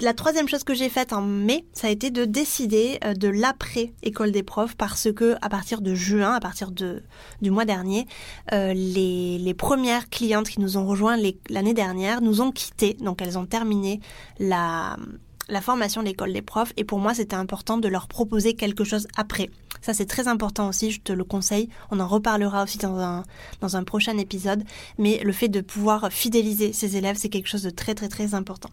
La 0.00 0.14
troisième 0.14 0.48
chose 0.48 0.64
que 0.64 0.72
j'ai 0.72 0.88
faite 0.88 1.12
en 1.12 1.20
mai, 1.20 1.66
ça 1.74 1.88
a 1.88 1.90
été 1.90 2.10
de 2.10 2.24
décider 2.24 2.98
euh, 3.04 3.12
de 3.12 3.28
l'après 3.28 3.92
école 4.02 4.30
des 4.30 4.42
profs 4.42 4.74
parce 4.74 5.12
que 5.12 5.36
à 5.42 5.50
partir 5.50 5.82
de 5.82 5.94
juin, 5.94 6.32
à 6.32 6.40
partir 6.40 6.70
de, 6.70 7.02
du 7.42 7.50
mois 7.50 7.66
dernier, 7.66 8.06
euh, 8.52 8.72
les, 8.72 9.36
les, 9.38 9.54
premières 9.54 10.08
clientes 10.08 10.48
qui 10.48 10.60
nous 10.60 10.78
ont 10.78 10.86
rejoints 10.86 11.18
l'année 11.50 11.74
dernière 11.74 12.22
nous 12.22 12.40
ont 12.40 12.50
quittés. 12.50 12.94
Donc 12.94 13.20
elles 13.20 13.36
ont 13.36 13.44
terminé 13.44 14.00
la, 14.38 14.96
la 15.50 15.60
formation 15.60 16.02
de 16.02 16.06
l'école 16.06 16.32
des 16.32 16.42
profs 16.42 16.72
et 16.76 16.84
pour 16.84 16.98
moi 16.98 17.14
c'était 17.14 17.36
important 17.36 17.78
de 17.78 17.88
leur 17.88 18.08
proposer 18.08 18.54
quelque 18.54 18.84
chose 18.84 19.06
après. 19.16 19.50
Ça 19.80 19.94
c'est 19.94 20.06
très 20.06 20.28
important 20.28 20.68
aussi, 20.68 20.90
je 20.90 21.00
te 21.00 21.12
le 21.12 21.24
conseille. 21.24 21.68
On 21.90 22.00
en 22.00 22.06
reparlera 22.06 22.64
aussi 22.64 22.78
dans 22.78 22.98
un, 22.98 23.24
dans 23.60 23.76
un 23.76 23.84
prochain 23.84 24.16
épisode. 24.18 24.62
Mais 24.98 25.20
le 25.24 25.32
fait 25.32 25.48
de 25.48 25.60
pouvoir 25.60 26.12
fidéliser 26.12 26.72
ses 26.72 26.96
élèves, 26.96 27.16
c'est 27.16 27.28
quelque 27.28 27.48
chose 27.48 27.62
de 27.62 27.70
très 27.70 27.94
très 27.94 28.08
très 28.08 28.34
important. 28.34 28.70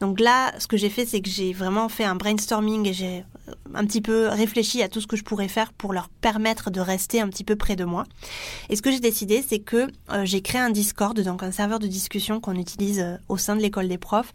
Donc 0.00 0.20
là, 0.20 0.52
ce 0.58 0.66
que 0.66 0.76
j'ai 0.76 0.88
fait, 0.88 1.04
c'est 1.04 1.20
que 1.20 1.28
j'ai 1.28 1.52
vraiment 1.52 1.88
fait 1.88 2.04
un 2.04 2.14
brainstorming 2.14 2.88
et 2.88 2.92
j'ai 2.92 3.24
euh, 3.48 3.52
un 3.74 3.84
petit 3.84 4.00
peu 4.00 4.28
réfléchi 4.28 4.82
à 4.82 4.88
tout 4.88 5.00
ce 5.00 5.06
que 5.06 5.16
je 5.16 5.24
pourrais 5.24 5.48
faire 5.48 5.72
pour 5.72 5.92
leur 5.92 6.08
permettre 6.08 6.70
de 6.70 6.80
rester 6.80 7.20
un 7.20 7.28
petit 7.28 7.44
peu 7.44 7.56
près 7.56 7.76
de 7.76 7.84
moi. 7.84 8.04
Et 8.70 8.76
ce 8.76 8.82
que 8.82 8.90
j'ai 8.90 9.00
décidé, 9.00 9.44
c'est 9.46 9.58
que 9.58 9.88
euh, 10.10 10.24
j'ai 10.24 10.40
créé 10.40 10.60
un 10.60 10.70
Discord, 10.70 11.18
donc 11.20 11.42
un 11.42 11.52
serveur 11.52 11.78
de 11.78 11.86
discussion 11.86 12.40
qu'on 12.40 12.56
utilise 12.56 13.00
euh, 13.00 13.16
au 13.28 13.36
sein 13.36 13.56
de 13.56 13.60
l'école 13.60 13.88
des 13.88 13.98
profs, 13.98 14.32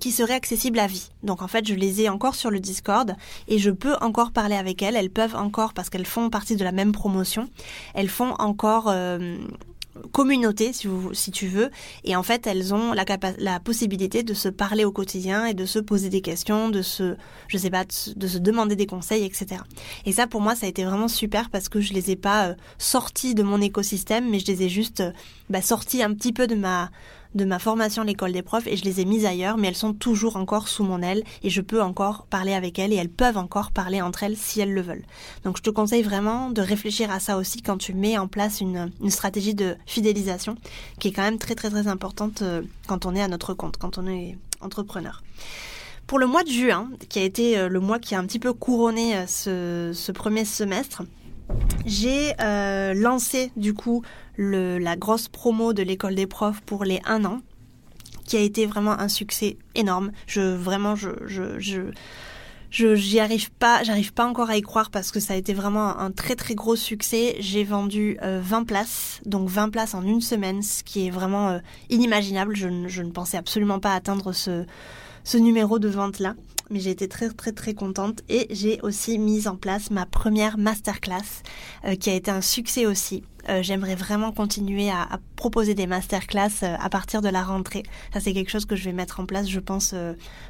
qui 0.00 0.12
serait 0.12 0.34
accessible 0.34 0.53
à 0.78 0.86
vie. 0.86 1.10
Donc 1.22 1.42
en 1.42 1.48
fait, 1.48 1.66
je 1.66 1.74
les 1.74 2.02
ai 2.02 2.08
encore 2.08 2.34
sur 2.34 2.50
le 2.50 2.60
Discord 2.60 3.14
et 3.48 3.58
je 3.58 3.70
peux 3.70 3.94
encore 4.00 4.32
parler 4.32 4.56
avec 4.56 4.82
elles. 4.82 4.96
Elles 4.96 5.10
peuvent 5.10 5.36
encore, 5.36 5.72
parce 5.72 5.90
qu'elles 5.90 6.06
font 6.06 6.30
partie 6.30 6.56
de 6.56 6.64
la 6.64 6.72
même 6.72 6.92
promotion, 6.92 7.48
elles 7.94 8.08
font 8.08 8.34
encore 8.38 8.88
euh, 8.88 9.36
communauté, 10.12 10.72
si, 10.72 10.86
vous, 10.86 11.14
si 11.14 11.30
tu 11.30 11.46
veux. 11.46 11.70
Et 12.04 12.16
en 12.16 12.22
fait, 12.22 12.46
elles 12.46 12.74
ont 12.74 12.92
la, 12.92 13.04
la 13.38 13.60
possibilité 13.60 14.22
de 14.22 14.34
se 14.34 14.48
parler 14.48 14.84
au 14.84 14.92
quotidien 14.92 15.46
et 15.46 15.54
de 15.54 15.66
se 15.66 15.78
poser 15.78 16.08
des 16.08 16.20
questions, 16.20 16.68
de 16.68 16.82
se, 16.82 17.16
je 17.48 17.58
sais 17.58 17.70
pas, 17.70 17.84
de 17.84 18.26
se, 18.26 18.38
demander 18.38 18.76
des 18.76 18.86
conseils, 18.86 19.24
etc. 19.24 19.60
Et 20.06 20.12
ça, 20.12 20.26
pour 20.26 20.40
moi, 20.40 20.54
ça 20.54 20.66
a 20.66 20.68
été 20.68 20.84
vraiment 20.84 21.08
super 21.08 21.50
parce 21.50 21.68
que 21.68 21.80
je 21.80 21.92
les 21.92 22.10
ai 22.10 22.16
pas 22.16 22.48
euh, 22.48 22.54
sortis 22.78 23.34
de 23.34 23.42
mon 23.42 23.60
écosystème, 23.60 24.30
mais 24.30 24.38
je 24.38 24.46
les 24.46 24.62
ai 24.64 24.68
juste 24.68 25.00
euh, 25.00 25.12
bah, 25.50 25.60
un 25.60 26.14
petit 26.14 26.32
peu 26.32 26.46
de 26.46 26.54
ma 26.54 26.90
de 27.34 27.44
ma 27.44 27.58
formation 27.58 28.02
à 28.02 28.04
l'école 28.04 28.32
des 28.32 28.42
profs 28.42 28.66
et 28.66 28.76
je 28.76 28.84
les 28.84 29.00
ai 29.00 29.04
mises 29.04 29.26
ailleurs, 29.26 29.56
mais 29.56 29.68
elles 29.68 29.74
sont 29.74 29.92
toujours 29.92 30.36
encore 30.36 30.68
sous 30.68 30.84
mon 30.84 31.02
aile 31.02 31.22
et 31.42 31.50
je 31.50 31.60
peux 31.60 31.82
encore 31.82 32.26
parler 32.26 32.54
avec 32.54 32.78
elles 32.78 32.92
et 32.92 32.96
elles 32.96 33.08
peuvent 33.08 33.36
encore 33.36 33.70
parler 33.70 34.00
entre 34.00 34.22
elles 34.22 34.36
si 34.36 34.60
elles 34.60 34.72
le 34.72 34.80
veulent. 34.80 35.04
Donc 35.44 35.56
je 35.56 35.62
te 35.62 35.70
conseille 35.70 36.02
vraiment 36.02 36.50
de 36.50 36.62
réfléchir 36.62 37.10
à 37.10 37.20
ça 37.20 37.36
aussi 37.36 37.62
quand 37.62 37.76
tu 37.76 37.94
mets 37.94 38.18
en 38.18 38.28
place 38.28 38.60
une, 38.60 38.90
stratégie 39.08 39.54
de 39.54 39.76
fidélisation 39.86 40.56
qui 40.98 41.08
est 41.08 41.12
quand 41.12 41.22
même 41.22 41.38
très 41.38 41.54
très 41.54 41.70
très 41.70 41.88
importante 41.88 42.42
euh, 42.42 42.62
quand 42.86 43.06
on 43.06 43.14
est 43.14 43.22
à 43.22 43.28
notre 43.28 43.54
compte, 43.54 43.76
quand 43.76 43.98
on 43.98 44.06
est 44.06 44.36
entrepreneur. 44.60 45.22
Pour 46.06 46.18
le 46.18 46.26
mois 46.26 46.44
de 46.44 46.50
juin, 46.50 46.90
qui 47.08 47.18
a 47.18 47.22
été 47.22 47.56
euh, 47.56 47.68
le 47.68 47.80
mois 47.80 47.98
qui 47.98 48.14
a 48.14 48.18
un 48.18 48.26
petit 48.26 48.38
peu 48.38 48.52
couronné 48.52 49.16
euh, 49.16 49.92
ce 49.94 50.12
premier 50.12 50.44
semestre, 50.44 51.02
j'ai 51.86 52.32
euh, 52.40 52.94
lancé 52.94 53.50
du 53.56 53.74
coup 53.74 54.02
le, 54.36 54.78
la 54.78 54.96
grosse 54.96 55.28
promo 55.28 55.72
de 55.72 55.82
l'école 55.82 56.14
des 56.14 56.26
profs 56.26 56.60
pour 56.60 56.84
les 56.84 57.00
1 57.04 57.24
an, 57.24 57.40
qui 58.26 58.36
a 58.36 58.40
été 58.40 58.66
vraiment 58.66 58.98
un 58.98 59.08
succès 59.08 59.56
énorme. 59.74 60.12
Je 60.26 60.40
vraiment 60.40 60.96
je 60.96 61.10
je 61.26 61.58
je 61.58 61.80
je 62.70 62.94
j'y 62.96 63.20
arrive 63.20 63.52
pas, 63.52 63.82
j'arrive 63.84 64.12
pas 64.12 64.26
encore 64.26 64.50
à 64.50 64.56
y 64.56 64.62
croire 64.62 64.90
parce 64.90 65.12
que 65.12 65.20
ça 65.20 65.34
a 65.34 65.36
été 65.36 65.54
vraiment 65.54 65.98
un 65.98 66.10
très 66.10 66.34
très 66.34 66.54
gros 66.54 66.76
succès. 66.76 67.36
J'ai 67.38 67.64
vendu 67.64 68.18
20 68.20 68.62
euh, 68.62 68.64
places, 68.64 69.20
donc 69.26 69.48
20 69.48 69.70
places 69.70 69.94
en 69.94 70.02
une 70.02 70.20
semaine, 70.20 70.62
ce 70.62 70.82
qui 70.82 71.06
est 71.06 71.10
vraiment 71.10 71.50
euh, 71.50 71.58
inimaginable. 71.90 72.56
Je, 72.56 72.68
je 72.88 73.02
ne 73.02 73.10
pensais 73.10 73.36
absolument 73.36 73.78
pas 73.78 73.94
atteindre 73.94 74.32
ce 74.32 74.64
ce 75.22 75.38
numéro 75.38 75.78
de 75.78 75.88
vente 75.88 76.18
là 76.18 76.34
mais 76.70 76.80
j'ai 76.80 76.90
été 76.90 77.08
très 77.08 77.30
très 77.30 77.52
très 77.52 77.74
contente 77.74 78.22
et 78.28 78.46
j'ai 78.50 78.80
aussi 78.82 79.18
mis 79.18 79.48
en 79.48 79.56
place 79.56 79.90
ma 79.90 80.06
première 80.06 80.58
masterclass 80.58 81.42
euh, 81.84 81.94
qui 81.94 82.10
a 82.10 82.14
été 82.14 82.30
un 82.30 82.40
succès 82.40 82.86
aussi. 82.86 83.22
Euh, 83.48 83.62
j'aimerais 83.62 83.94
vraiment 83.94 84.32
continuer 84.32 84.90
à, 84.90 85.20
proposer 85.36 85.74
des 85.74 85.86
masterclass 85.86 86.62
euh, 86.62 86.76
à 86.80 86.88
partir 86.88 87.20
de 87.20 87.28
la 87.28 87.42
rentrée. 87.42 87.82
Ça 88.12 88.20
c'est 88.20 88.32
quelque 88.32 88.50
chose 88.50 88.64
que 88.64 88.76
je 88.76 88.84
vais 88.84 88.92
mettre 88.92 89.20
en 89.20 89.26
place, 89.26 89.48
je 89.48 89.60
pense 89.60 89.94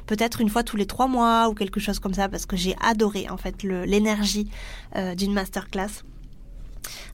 peut-être 0.05 0.41
une 0.41 0.49
fois 0.49 0.63
tous 0.63 0.77
les 0.77 0.85
trois 0.85 1.07
mois 1.07 1.49
ou 1.49 1.53
quelque 1.53 1.79
chose 1.79 1.99
comme 1.99 2.13
ça 2.13 2.29
parce 2.29 2.45
que 2.45 2.55
j'ai 2.55 2.75
adoré 2.81 3.29
en 3.29 3.37
fait 3.37 3.63
l'énergie 3.63 4.49
d'une 5.15 5.33
masterclass. 5.33 6.03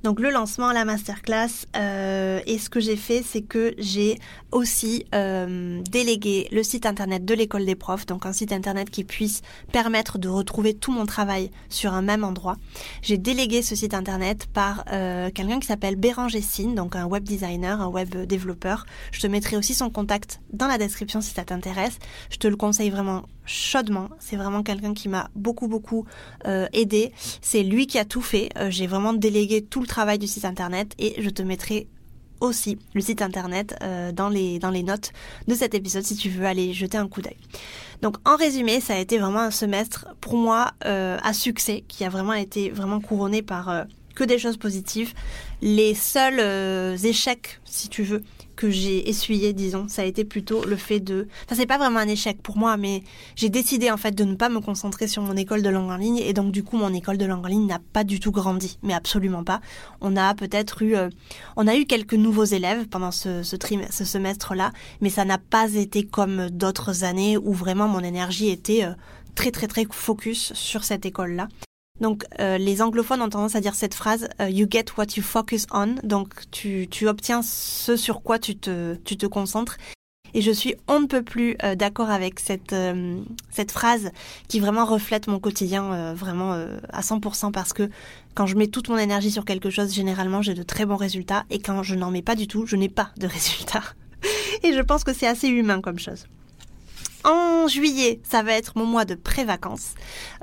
Donc 0.04 0.20
le 0.20 0.30
lancement, 0.30 0.72
la 0.72 0.86
masterclass, 0.86 1.68
euh, 1.76 2.40
et 2.46 2.58
ce 2.58 2.70
que 2.70 2.80
j'ai 2.80 2.96
fait, 2.96 3.24
c'est 3.24 3.42
que 3.42 3.74
j'ai 3.78 4.18
aussi 4.52 5.06
euh, 5.14 5.82
délégué 5.90 6.48
le 6.52 6.64
site 6.64 6.86
internet 6.86 7.24
de 7.24 7.34
l'école 7.34 7.66
des 7.66 7.76
profs, 7.76 8.06
donc 8.06 8.26
un 8.26 8.34
site 8.34 8.52
internet 8.52 8.90
qui 8.90 9.04
puisse 9.04 9.42
permettre 9.72 10.18
de 10.18 10.28
retrouver 10.28 10.74
tout 10.74 10.92
mon 10.92 11.06
travail 11.06 11.52
sur 11.70 11.94
un 11.94 12.02
même 12.02 12.24
endroit. 12.24 12.58
J'ai 13.02 13.18
délégué 13.18 13.62
ce 13.62 13.76
site 13.76 13.94
internet 13.94 14.48
par 14.54 14.84
euh, 14.92 15.30
quelqu'un 15.30 15.60
qui 15.60 15.68
s'appelle 15.68 15.96
Béranger 15.96 16.42
Sine, 16.42 16.76
donc 16.76 16.96
un 16.96 17.06
web 17.06 17.24
designer, 17.24 17.82
un 17.82 17.88
web 17.88 18.16
développeur. 18.26 18.86
Je 19.12 19.20
te 19.20 19.28
mettrai 19.28 19.56
aussi 19.56 19.74
son 19.74 19.90
contact 19.90 20.42
dans 20.52 20.68
la 20.68 20.78
description 20.78 21.22
si 21.22 21.34
ça 21.34 21.44
t'intéresse. 21.44 21.98
Je 22.30 22.38
te 22.38 22.48
le 22.48 22.56
conseille 22.56 22.90
vraiment 22.90 23.24
chaudement. 23.52 24.10
C'est 24.20 24.38
vraiment 24.38 24.64
quelqu'un 24.64 24.94
qui 24.94 25.10
m'a 25.10 25.30
beaucoup 25.36 25.68
beaucoup 25.68 26.06
euh, 26.48 26.68
aidé. 26.74 27.12
C'est 27.42 27.64
lui 27.64 27.86
qui 27.86 28.00
a 28.00 28.06
tout 28.06 28.22
fait. 28.22 28.50
Euh, 28.58 28.72
j'ai 28.72 28.88
vraiment 28.88 29.14
délégué 29.14 29.62
tout 29.62 29.82
le 29.82 29.88
travail 29.88 30.18
du 30.18 30.28
site 30.28 30.46
internet 30.46 30.94
et 30.98 31.22
je 31.22 31.30
te 31.30 31.42
mettrai 31.42 31.88
aussi 32.40 32.80
le 32.96 33.02
site 33.02 33.22
internet 33.22 33.76
euh, 33.84 34.12
dans 34.12 34.30
les 34.30 34.58
dans 34.58 34.72
les 34.72 34.82
notes 34.82 35.12
de 35.48 35.54
cet 35.54 35.76
épisode 35.76 36.04
si 36.04 36.16
tu 36.16 36.30
veux 36.30 36.46
aller 36.46 36.74
jeter 36.74 36.98
un 36.98 37.08
coup 37.08 37.22
d'œil. 37.22 37.38
Donc 38.02 38.18
en 38.26 38.36
résumé, 38.36 38.80
ça 38.80 38.96
a 38.96 38.98
été 38.98 39.20
vraiment 39.20 39.42
un 39.42 39.52
semestre 39.52 40.08
pour 40.22 40.36
moi 40.36 40.72
à 40.82 41.34
succès 41.34 41.84
qui 41.88 42.04
a 42.04 42.10
vraiment 42.10 42.34
été 42.34 42.72
vraiment 42.72 43.00
couronné 43.00 43.44
par 43.44 43.86
que 44.16 44.24
des 44.24 44.40
choses 44.40 44.58
positives. 44.58 45.14
Les 45.62 45.94
seuls 45.94 46.40
échecs, 47.06 47.62
si 47.64 47.90
tu 47.90 48.02
veux, 48.02 48.24
que 48.62 48.70
j'ai 48.70 49.10
essuyé, 49.10 49.54
disons, 49.54 49.88
ça 49.88 50.04
a 50.04 50.06
été 50.06 50.24
plutôt 50.24 50.64
le 50.64 50.76
fait 50.76 51.00
de... 51.00 51.28
Enfin, 51.46 51.56
c'est 51.56 51.66
pas 51.66 51.80
vraiment 51.80 51.98
un 51.98 52.08
échec 52.08 52.44
pour 52.44 52.58
moi, 52.58 52.78
mais 52.78 53.02
j'ai 53.36 53.50
décidé 53.50 53.90
en 53.90 53.98
fait 53.98 54.12
de 54.12 54.24
ne 54.24 54.36
pas 54.36 54.50
me 54.50 54.60
concentrer 54.60 55.08
sur 55.08 55.24
mon 55.24 55.36
école 55.36 55.64
de 55.64 55.70
langue 55.70 55.90
en 55.90 55.98
ligne 55.98 56.20
et 56.20 56.34
donc 56.34 56.52
du 56.52 56.64
coup 56.64 56.78
mon 56.78 56.94
école 56.94 57.18
de 57.18 57.26
langue 57.26 57.44
en 57.44 57.50
ligne 57.50 57.66
n'a 57.66 57.80
pas 57.92 58.04
du 58.04 58.20
tout 58.20 58.32
grandi, 58.32 58.78
mais 58.84 58.94
absolument 58.94 59.44
pas. 59.44 59.62
On 60.00 60.16
a 60.16 60.36
peut-être 60.36 60.84
eu... 60.84 60.96
Euh, 60.96 61.10
on 61.56 61.66
a 61.66 61.76
eu 61.76 61.86
quelques 61.86 62.14
nouveaux 62.14 62.44
élèves 62.44 62.88
pendant 62.88 63.12
ce, 63.12 63.42
ce, 63.42 63.56
ce 63.90 64.06
semestre-là, 64.06 64.72
mais 65.02 65.10
ça 65.10 65.26
n'a 65.26 65.40
pas 65.40 65.74
été 65.74 66.06
comme 66.06 66.52
d'autres 66.52 67.04
années 67.04 67.38
où 67.38 67.54
vraiment 67.54 67.88
mon 67.88 68.02
énergie 68.02 68.50
était... 68.50 68.86
Euh, 68.86 68.94
très 69.34 69.50
très 69.50 69.68
très 69.68 69.86
focus 69.90 70.52
sur 70.54 70.84
cette 70.84 71.06
école-là. 71.06 71.48
Donc 72.02 72.26
euh, 72.40 72.58
les 72.58 72.82
anglophones 72.82 73.22
ont 73.22 73.30
tendance 73.30 73.56
à 73.56 73.62
dire 73.62 73.76
cette 73.76 73.94
phrase 73.94 74.28
euh, 74.42 74.50
You 74.50 74.68
get 74.70 74.86
what 74.98 75.06
you 75.16 75.24
focus 75.24 75.68
on. 75.72 75.96
Donc 76.04 76.50
tu, 76.50 76.88
tu 76.90 77.08
obtiens 77.08 77.42
ce 77.44 77.96
sur 77.96 78.24
quoi 78.24 78.40
tu 78.40 78.58
te, 78.58 78.96
tu 79.06 79.16
te 79.16 79.28
concentres. 79.28 79.78
Et 80.34 80.42
je 80.42 80.52
suis 80.52 80.76
on 80.88 81.02
ne 81.02 81.06
peut 81.06 81.22
plus 81.22 81.58
euh, 81.64 81.76
d'accord 81.76 82.10
avec 82.10 82.40
cette, 82.40 82.76
cette 83.52 83.72
phrase 83.72 84.12
qui 84.48 84.60
vraiment 84.60 84.86
reflète 84.86 85.28
mon 85.28 85.40
quotidien 85.40 86.14
vraiment 86.14 86.54
à 86.90 87.02
100% 87.02 87.52
parce 87.52 87.74
que 87.74 87.90
quand 88.34 88.48
je 88.48 88.56
mets 88.56 88.68
toute 88.68 88.90
mon 88.90 88.98
énergie 88.98 89.30
sur 89.30 89.46
quelque 89.46 89.70
chose, 89.70 89.94
généralement 89.94 90.42
j'ai 90.42 90.54
de 90.54 90.64
très 90.64 90.86
bons 90.86 90.96
résultats 90.96 91.44
et 91.50 91.60
quand 91.60 91.84
je 91.84 91.96
n'en 91.96 92.12
mets 92.12 92.22
pas 92.22 92.36
du 92.36 92.48
tout, 92.48 92.66
je 92.66 92.78
n'ai 92.78 92.90
pas 92.90 93.12
de 93.18 93.28
résultats. 93.28 93.84
et 94.64 94.74
je 94.74 94.82
pense 94.82 95.04
que 95.04 95.14
c'est 95.14 95.28
assez 95.28 95.50
humain 95.50 95.82
comme 95.82 96.00
chose. 96.00 96.26
En 97.24 97.68
juillet, 97.68 98.20
ça 98.24 98.42
va 98.42 98.54
être 98.54 98.74
mon 98.76 98.86
mois 98.86 99.06
de 99.06 99.16
pré-vacances. 99.16 99.94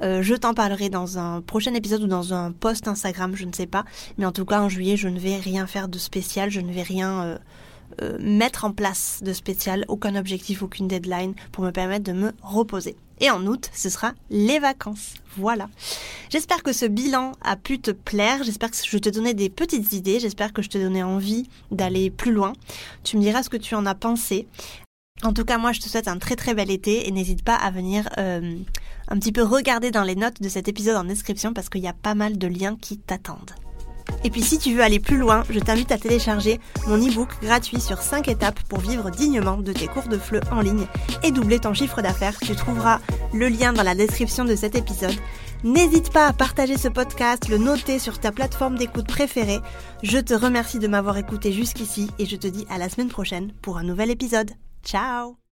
Euh, 0.03 0.23
je 0.23 0.35
t'en 0.35 0.55
parlerai 0.55 0.88
dans 0.88 1.19
un 1.19 1.41
prochain 1.41 1.75
épisode 1.75 2.03
ou 2.03 2.07
dans 2.07 2.33
un 2.35 2.53
post 2.53 2.87
Instagram, 2.87 3.35
je 3.35 3.45
ne 3.45 3.53
sais 3.53 3.67
pas. 3.67 3.85
Mais 4.17 4.27
en 4.27 4.33
tout 4.33 4.45
cas, 4.45 4.61
en 4.61 4.69
juillet, 4.69 4.97
je 4.97 5.09
ne 5.09 5.19
vais 5.19 5.37
rien 5.37 5.67
faire 5.67 5.88
de 5.88 5.99
spécial, 5.99 6.51
je 6.51 6.61
ne 6.61 6.73
vais 6.73 6.83
rien 6.83 7.23
euh, 7.23 7.38
euh, 8.03 8.17
mettre 8.21 8.64
en 8.64 8.71
place 8.71 9.21
de 9.25 9.33
spécial, 9.33 9.85
aucun 9.88 10.14
objectif, 10.14 10.62
aucune 10.62 10.87
deadline 10.87 11.35
pour 11.51 11.64
me 11.64 11.73
permettre 11.73 12.05
de 12.05 12.12
me 12.12 12.33
reposer. 12.43 12.97
Et 13.21 13.31
en 13.31 13.45
août, 13.47 13.71
ce 13.75 13.91
sera 13.91 14.12
les 14.31 14.61
vacances. 14.61 15.14
Voilà. 15.37 15.69
J'espère 16.31 16.62
que 16.62 16.73
ce 16.73 16.87
bilan 16.87 17.33
a 17.43 17.57
pu 17.57 17.81
te 17.81 17.91
plaire. 17.91 18.45
J'espère 18.45 18.71
que 18.71 18.77
je 18.77 18.99
te 18.99 19.09
donnais 19.09 19.35
des 19.35 19.51
petites 19.51 19.93
idées. 19.93 20.21
J'espère 20.21 20.53
que 20.53 20.62
je 20.62 20.69
te 20.69 20.79
donnais 20.79 21.03
envie 21.03 21.49
d'aller 21.73 22.11
plus 22.11 22.33
loin. 22.33 22.53
Tu 23.03 23.17
me 23.17 23.23
diras 23.23 23.43
ce 23.43 23.51
que 23.51 23.57
tu 23.57 23.75
en 23.75 23.87
as 23.87 23.97
pensé. 23.97 24.47
En 25.24 25.33
tout 25.33 25.44
cas, 25.44 25.59
moi, 25.59 25.72
je 25.72 25.81
te 25.81 25.88
souhaite 25.88 26.09
un 26.09 26.18
très 26.18 26.37
très 26.37 26.54
bel 26.54 26.70
été 26.70 27.09
et 27.09 27.11
n'hésite 27.11 27.42
pas 27.42 27.57
à 27.57 27.70
venir 27.70 28.09
euh, 28.18 28.57
un 29.09 29.18
petit 29.18 29.33
peu 29.33 29.42
regarder 29.42 29.90
dans 29.90 30.04
les 30.04 30.14
notes 30.14 30.40
de 30.40 30.48
cet 30.48 30.68
épisode 30.68 30.96
en 30.96 31.04
description 31.04 31.52
parce 31.52 31.68
qu'il 31.68 31.81
y 31.81 31.88
a 31.88 31.92
pas 31.92 32.14
mal 32.14 32.38
de 32.38 32.46
liens 32.46 32.76
qui 32.81 32.98
t'attendent. 32.98 33.54
Et 34.24 34.31
puis 34.31 34.42
si 34.42 34.59
tu 34.59 34.74
veux 34.74 34.83
aller 34.83 35.00
plus 35.00 35.18
loin, 35.18 35.44
je 35.50 35.61
t'invite 35.61 35.92
à 35.92 35.98
télécharger 35.98 36.61
mon 36.87 36.96
e-book 36.96 37.28
gratuit 37.42 37.81
sur 37.81 38.00
5 38.00 38.28
étapes 38.28 38.61
pour 38.62 38.81
vivre 38.81 39.11
dignement 39.11 39.59
de 39.59 39.72
tes 39.72 39.87
cours 39.87 40.09
de 40.09 40.18
FLE 40.18 40.40
en 40.50 40.61
ligne 40.61 40.87
et 41.22 41.31
doubler 41.31 41.59
ton 41.59 41.74
chiffre 41.74 42.00
d'affaires. 42.00 42.38
Tu 42.40 42.54
trouveras 42.57 43.00
le 43.35 43.48
lien 43.48 43.72
dans 43.72 43.83
la 43.83 43.94
description 43.94 44.44
de 44.44 44.57
cet 44.57 44.74
épisode. 44.74 45.14
N'hésite 45.64 46.11
pas 46.11 46.26
à 46.26 46.33
partager 46.33 46.78
ce 46.78 46.88
podcast, 46.88 47.48
le 47.48 47.59
noter 47.59 47.98
sur 47.98 48.18
ta 48.18 48.33
plateforme 48.33 48.78
d'écoute 48.78 49.07
préférée. 49.07 49.61
Je 50.02 50.18
te 50.18 50.35
remercie 50.35 50.78
de 50.78 50.88
m'avoir 50.88 51.18
écouté 51.18 51.52
jusqu'ici 51.52 52.11
et 52.18 52.26
je 52.26 52.37
te 52.37 52.46
dis 52.46 52.66
à 52.70 52.78
la 52.78 52.88
semaine 52.88 53.09
prochaine 53.09 53.52
pour 53.61 53.76
un 53.76 53.83
nouvel 53.83 54.11
épisode. 54.11 54.52
Ciao 54.88 55.38